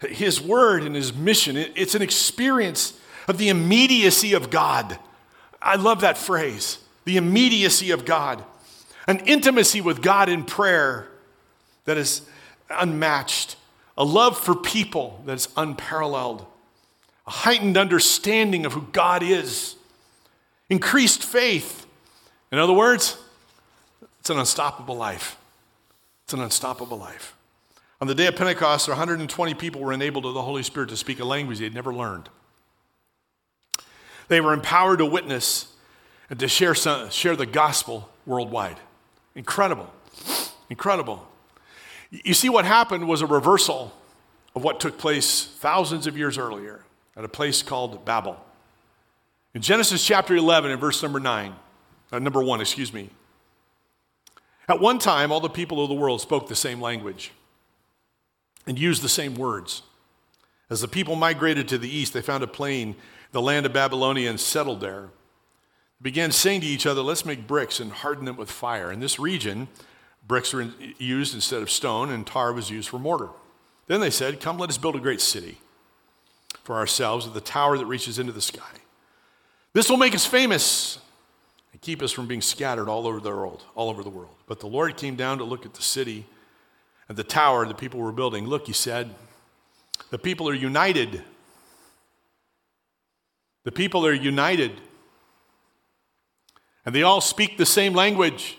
His 0.00 0.40
word 0.40 0.84
and 0.84 0.94
His 0.94 1.14
mission. 1.14 1.56
It's 1.56 1.94
an 1.94 2.02
experience 2.02 2.98
of 3.26 3.38
the 3.38 3.48
immediacy 3.48 4.32
of 4.32 4.50
God. 4.50 4.98
I 5.60 5.76
love 5.76 6.00
that 6.02 6.18
phrase 6.18 6.78
the 7.04 7.16
immediacy 7.16 7.90
of 7.90 8.04
God, 8.04 8.44
an 9.06 9.20
intimacy 9.20 9.80
with 9.80 10.02
God 10.02 10.28
in 10.28 10.44
prayer 10.44 11.08
that 11.86 11.96
is 11.96 12.20
unmatched, 12.68 13.56
a 13.96 14.04
love 14.04 14.38
for 14.38 14.54
people 14.54 15.22
that 15.24 15.32
is 15.32 15.48
unparalleled, 15.56 16.44
a 17.26 17.30
heightened 17.30 17.78
understanding 17.78 18.66
of 18.66 18.74
who 18.74 18.82
God 18.92 19.22
is, 19.22 19.76
increased 20.68 21.24
faith. 21.24 21.86
In 22.52 22.58
other 22.58 22.74
words, 22.74 23.16
it's 24.20 24.28
an 24.28 24.38
unstoppable 24.38 24.96
life. 24.96 25.37
It's 26.28 26.34
an 26.34 26.40
unstoppable 26.40 26.98
life. 26.98 27.34
On 28.02 28.06
the 28.06 28.14
day 28.14 28.26
of 28.26 28.36
Pentecost, 28.36 28.86
120 28.86 29.54
people 29.54 29.80
were 29.80 29.94
enabled 29.94 30.26
of 30.26 30.34
the 30.34 30.42
Holy 30.42 30.62
Spirit 30.62 30.90
to 30.90 30.96
speak 30.98 31.20
a 31.20 31.24
language 31.24 31.56
they 31.56 31.64
had 31.64 31.72
never 31.72 31.94
learned. 31.94 32.28
They 34.28 34.42
were 34.42 34.52
empowered 34.52 34.98
to 34.98 35.06
witness 35.06 35.74
and 36.28 36.38
to 36.38 36.46
share, 36.46 36.74
some, 36.74 37.08
share 37.08 37.34
the 37.34 37.46
gospel 37.46 38.10
worldwide. 38.26 38.76
Incredible. 39.34 39.90
Incredible. 40.68 41.26
You 42.10 42.34
see, 42.34 42.50
what 42.50 42.66
happened 42.66 43.08
was 43.08 43.22
a 43.22 43.26
reversal 43.26 43.94
of 44.54 44.62
what 44.62 44.80
took 44.80 44.98
place 44.98 45.46
thousands 45.46 46.06
of 46.06 46.18
years 46.18 46.36
earlier 46.36 46.84
at 47.16 47.24
a 47.24 47.28
place 47.28 47.62
called 47.62 48.04
Babel. 48.04 48.38
In 49.54 49.62
Genesis 49.62 50.04
chapter 50.04 50.36
11 50.36 50.72
and 50.72 50.78
verse 50.78 51.02
number 51.02 51.20
9, 51.20 51.54
uh, 52.12 52.18
number 52.18 52.42
1, 52.42 52.60
excuse 52.60 52.92
me. 52.92 53.08
At 54.68 54.80
one 54.80 54.98
time, 54.98 55.32
all 55.32 55.40
the 55.40 55.48
people 55.48 55.82
of 55.82 55.88
the 55.88 55.94
world 55.94 56.20
spoke 56.20 56.46
the 56.46 56.54
same 56.54 56.80
language 56.80 57.32
and 58.66 58.78
used 58.78 59.02
the 59.02 59.08
same 59.08 59.34
words. 59.34 59.82
As 60.68 60.82
the 60.82 60.88
people 60.88 61.16
migrated 61.16 61.66
to 61.68 61.78
the 61.78 61.88
east, 61.88 62.12
they 62.12 62.20
found 62.20 62.44
a 62.44 62.46
plain, 62.46 62.94
the 63.32 63.40
land 63.40 63.64
of 63.64 63.72
Babylonia, 63.72 64.28
and 64.28 64.38
settled 64.38 64.80
there. 64.80 65.08
They 66.00 66.10
began 66.10 66.30
saying 66.30 66.60
to 66.60 66.66
each 66.66 66.84
other, 66.84 67.00
Let's 67.00 67.24
make 67.24 67.46
bricks 67.46 67.80
and 67.80 67.90
harden 67.90 68.26
them 68.26 68.36
with 68.36 68.50
fire. 68.50 68.92
In 68.92 69.00
this 69.00 69.18
region, 69.18 69.68
bricks 70.26 70.52
were 70.52 70.68
used 70.98 71.34
instead 71.34 71.62
of 71.62 71.70
stone, 71.70 72.10
and 72.10 72.26
tar 72.26 72.52
was 72.52 72.70
used 72.70 72.90
for 72.90 72.98
mortar. 72.98 73.30
Then 73.86 74.00
they 74.00 74.10
said, 74.10 74.40
Come, 74.40 74.58
let 74.58 74.68
us 74.68 74.76
build 74.76 74.96
a 74.96 75.00
great 75.00 75.22
city 75.22 75.58
for 76.62 76.76
ourselves 76.76 77.26
with 77.26 77.34
a 77.34 77.40
tower 77.40 77.78
that 77.78 77.86
reaches 77.86 78.18
into 78.18 78.32
the 78.32 78.42
sky. 78.42 78.62
This 79.72 79.88
will 79.88 79.96
make 79.96 80.14
us 80.14 80.26
famous 80.26 80.98
and 81.78 81.82
keep 81.82 82.02
us 82.02 82.10
from 82.10 82.26
being 82.26 82.40
scattered 82.40 82.88
all 82.88 83.06
over 83.06 83.20
the 83.20 83.30
world, 83.30 83.62
all 83.76 83.88
over 83.88 84.02
the 84.02 84.10
world. 84.10 84.34
But 84.48 84.58
the 84.58 84.66
Lord 84.66 84.96
came 84.96 85.14
down 85.14 85.38
to 85.38 85.44
look 85.44 85.64
at 85.64 85.74
the 85.74 85.82
city 85.82 86.26
and 87.08 87.16
the 87.16 87.22
tower 87.22 87.64
the 87.66 87.74
people 87.74 88.00
were 88.00 88.10
building. 88.10 88.48
Look, 88.48 88.66
he 88.66 88.72
said, 88.72 89.14
the 90.10 90.18
people 90.18 90.48
are 90.48 90.54
united. 90.54 91.22
The 93.62 93.70
people 93.70 94.04
are 94.04 94.12
united. 94.12 94.72
And 96.84 96.92
they 96.92 97.04
all 97.04 97.20
speak 97.20 97.58
the 97.58 97.66
same 97.66 97.94
language. 97.94 98.58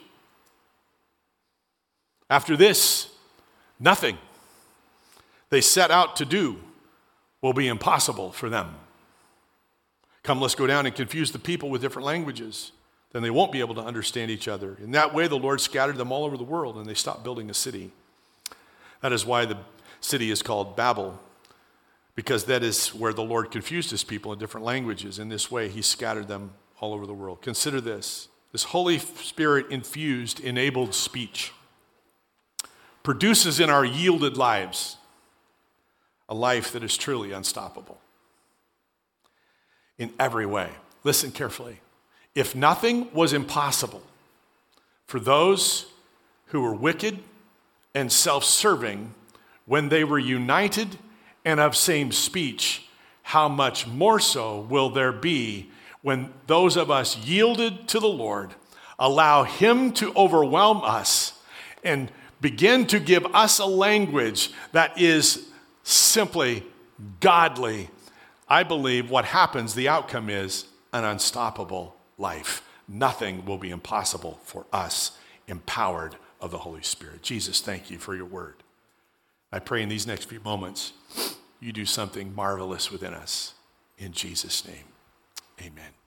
After 2.30 2.56
this, 2.56 3.10
nothing 3.82 4.18
they 5.50 5.60
set 5.60 5.92
out 5.92 6.16
to 6.16 6.26
do 6.26 6.56
will 7.42 7.52
be 7.52 7.68
impossible 7.68 8.32
for 8.32 8.50
them. 8.50 8.76
Come, 10.24 10.40
let's 10.40 10.56
go 10.56 10.68
down 10.68 10.86
and 10.86 10.96
confuse 10.96 11.34
the 11.34 11.40
people 11.40 11.70
with 11.70 11.82
different 11.82 12.06
languages. 12.06 12.72
Then 13.12 13.24
they 13.24 13.30
won't 13.30 13.52
be 13.52 13.60
able 13.60 13.76
to 13.76 13.82
understand 13.82 14.30
each 14.30 14.48
other. 14.48 14.78
In 14.84 14.92
that 14.92 15.14
way, 15.14 15.28
the 15.28 15.38
Lord 15.38 15.62
scattered 15.62 15.98
them 15.98 16.12
all 16.12 16.26
over 16.26 16.38
the 16.38 16.44
world 16.44 16.78
and 16.78 16.86
they 16.86 16.94
stopped 16.94 17.24
building 17.24 17.50
a 17.50 17.54
city. 17.54 17.92
That 19.02 19.12
is 19.12 19.26
why 19.26 19.46
the 19.46 19.58
city 20.00 20.30
is 20.30 20.42
called 20.42 20.76
Babel, 20.76 21.20
because 22.16 22.46
that 22.46 22.64
is 22.64 22.94
where 22.94 23.14
the 23.14 23.24
Lord 23.24 23.50
confused 23.52 23.92
his 23.92 24.04
people 24.04 24.32
in 24.32 24.40
different 24.40 24.66
languages. 24.66 25.20
In 25.20 25.30
this 25.30 25.50
way, 25.50 25.70
he 25.70 25.82
scattered 25.82 26.28
them 26.28 26.52
all 26.80 26.94
over 26.94 27.06
the 27.06 27.14
world. 27.14 27.42
Consider 27.42 27.82
this 27.82 28.28
this 28.52 28.64
Holy 28.64 28.98
Spirit 28.98 29.68
infused, 29.70 30.40
enabled 30.40 30.96
speech 30.96 31.54
produces 33.04 33.60
in 33.60 33.70
our 33.70 33.86
yielded 33.86 34.38
lives 34.38 34.98
a 36.28 36.36
life 36.36 36.74
that 36.74 36.84
is 36.84 36.96
truly 36.98 37.32
unstoppable 37.32 38.00
in 39.98 40.14
every 40.20 40.46
way. 40.46 40.70
Listen 41.04 41.32
carefully. 41.32 41.80
If 42.36 42.56
nothing 42.56 43.12
was 43.14 43.34
impossible 43.34 44.04
for 45.06 45.20
those 45.20 45.88
who 46.48 46.62
were 46.62 46.74
wicked 46.74 47.20
and 47.96 48.12
self 48.12 48.44
serving 48.44 49.14
when 49.66 49.90
they 49.90 50.04
were 50.04 50.20
united 50.20 50.98
and 51.44 51.60
of 51.60 51.76
same 51.76 52.12
speech, 52.12 52.88
how 53.24 53.48
much 53.48 53.88
more 53.88 54.20
so 54.20 54.62
will 54.62 54.90
there 54.90 55.12
be 55.12 55.70
when 56.02 56.34
those 56.48 56.78
of 56.78 56.90
us 56.90 57.18
yielded 57.18 57.88
to 57.88 58.00
the 58.00 58.08
Lord 58.08 58.54
allow 58.98 59.44
Him 59.44 59.92
to 59.94 60.14
overwhelm 60.16 60.82
us 60.84 61.34
and 61.84 62.12
begin 62.42 62.86
to 62.88 63.00
give 63.00 63.26
us 63.28 63.60
a 63.60 63.66
language 63.66 64.52
that 64.72 65.00
is 65.00 65.48
simply 65.84 66.64
godly, 67.20 67.90
I 68.48 68.64
believe 68.64 69.10
what 69.10 69.26
happens, 69.26 69.74
the 69.74 69.90
outcome 69.90 70.30
is 70.30 70.66
an 70.94 71.04
unstoppable 71.04 71.96
life. 72.20 72.62
Nothing 72.88 73.46
will 73.46 73.58
be 73.58 73.70
impossible 73.70 74.40
for 74.44 74.66
us, 74.74 75.18
empowered 75.48 76.16
of 76.42 76.52
the 76.52 76.60
Holy 76.60 76.84
Spirit. 76.84 77.22
Jesus, 77.22 77.62
thank 77.62 77.90
you 77.90 77.98
for 77.98 78.16
your 78.16 78.26
word. 78.26 78.56
I 79.52 79.60
pray 79.60 79.82
in 79.82 79.90
these 79.90 80.08
next 80.08 80.26
few 80.26 80.40
moments, 80.42 80.94
you 81.60 81.72
do 81.72 81.86
something 81.86 82.34
marvelous 82.36 82.92
within 82.92 83.14
us. 83.14 83.54
In 83.98 84.12
Jesus' 84.12 84.66
name, 84.66 84.86
amen. 85.60 85.99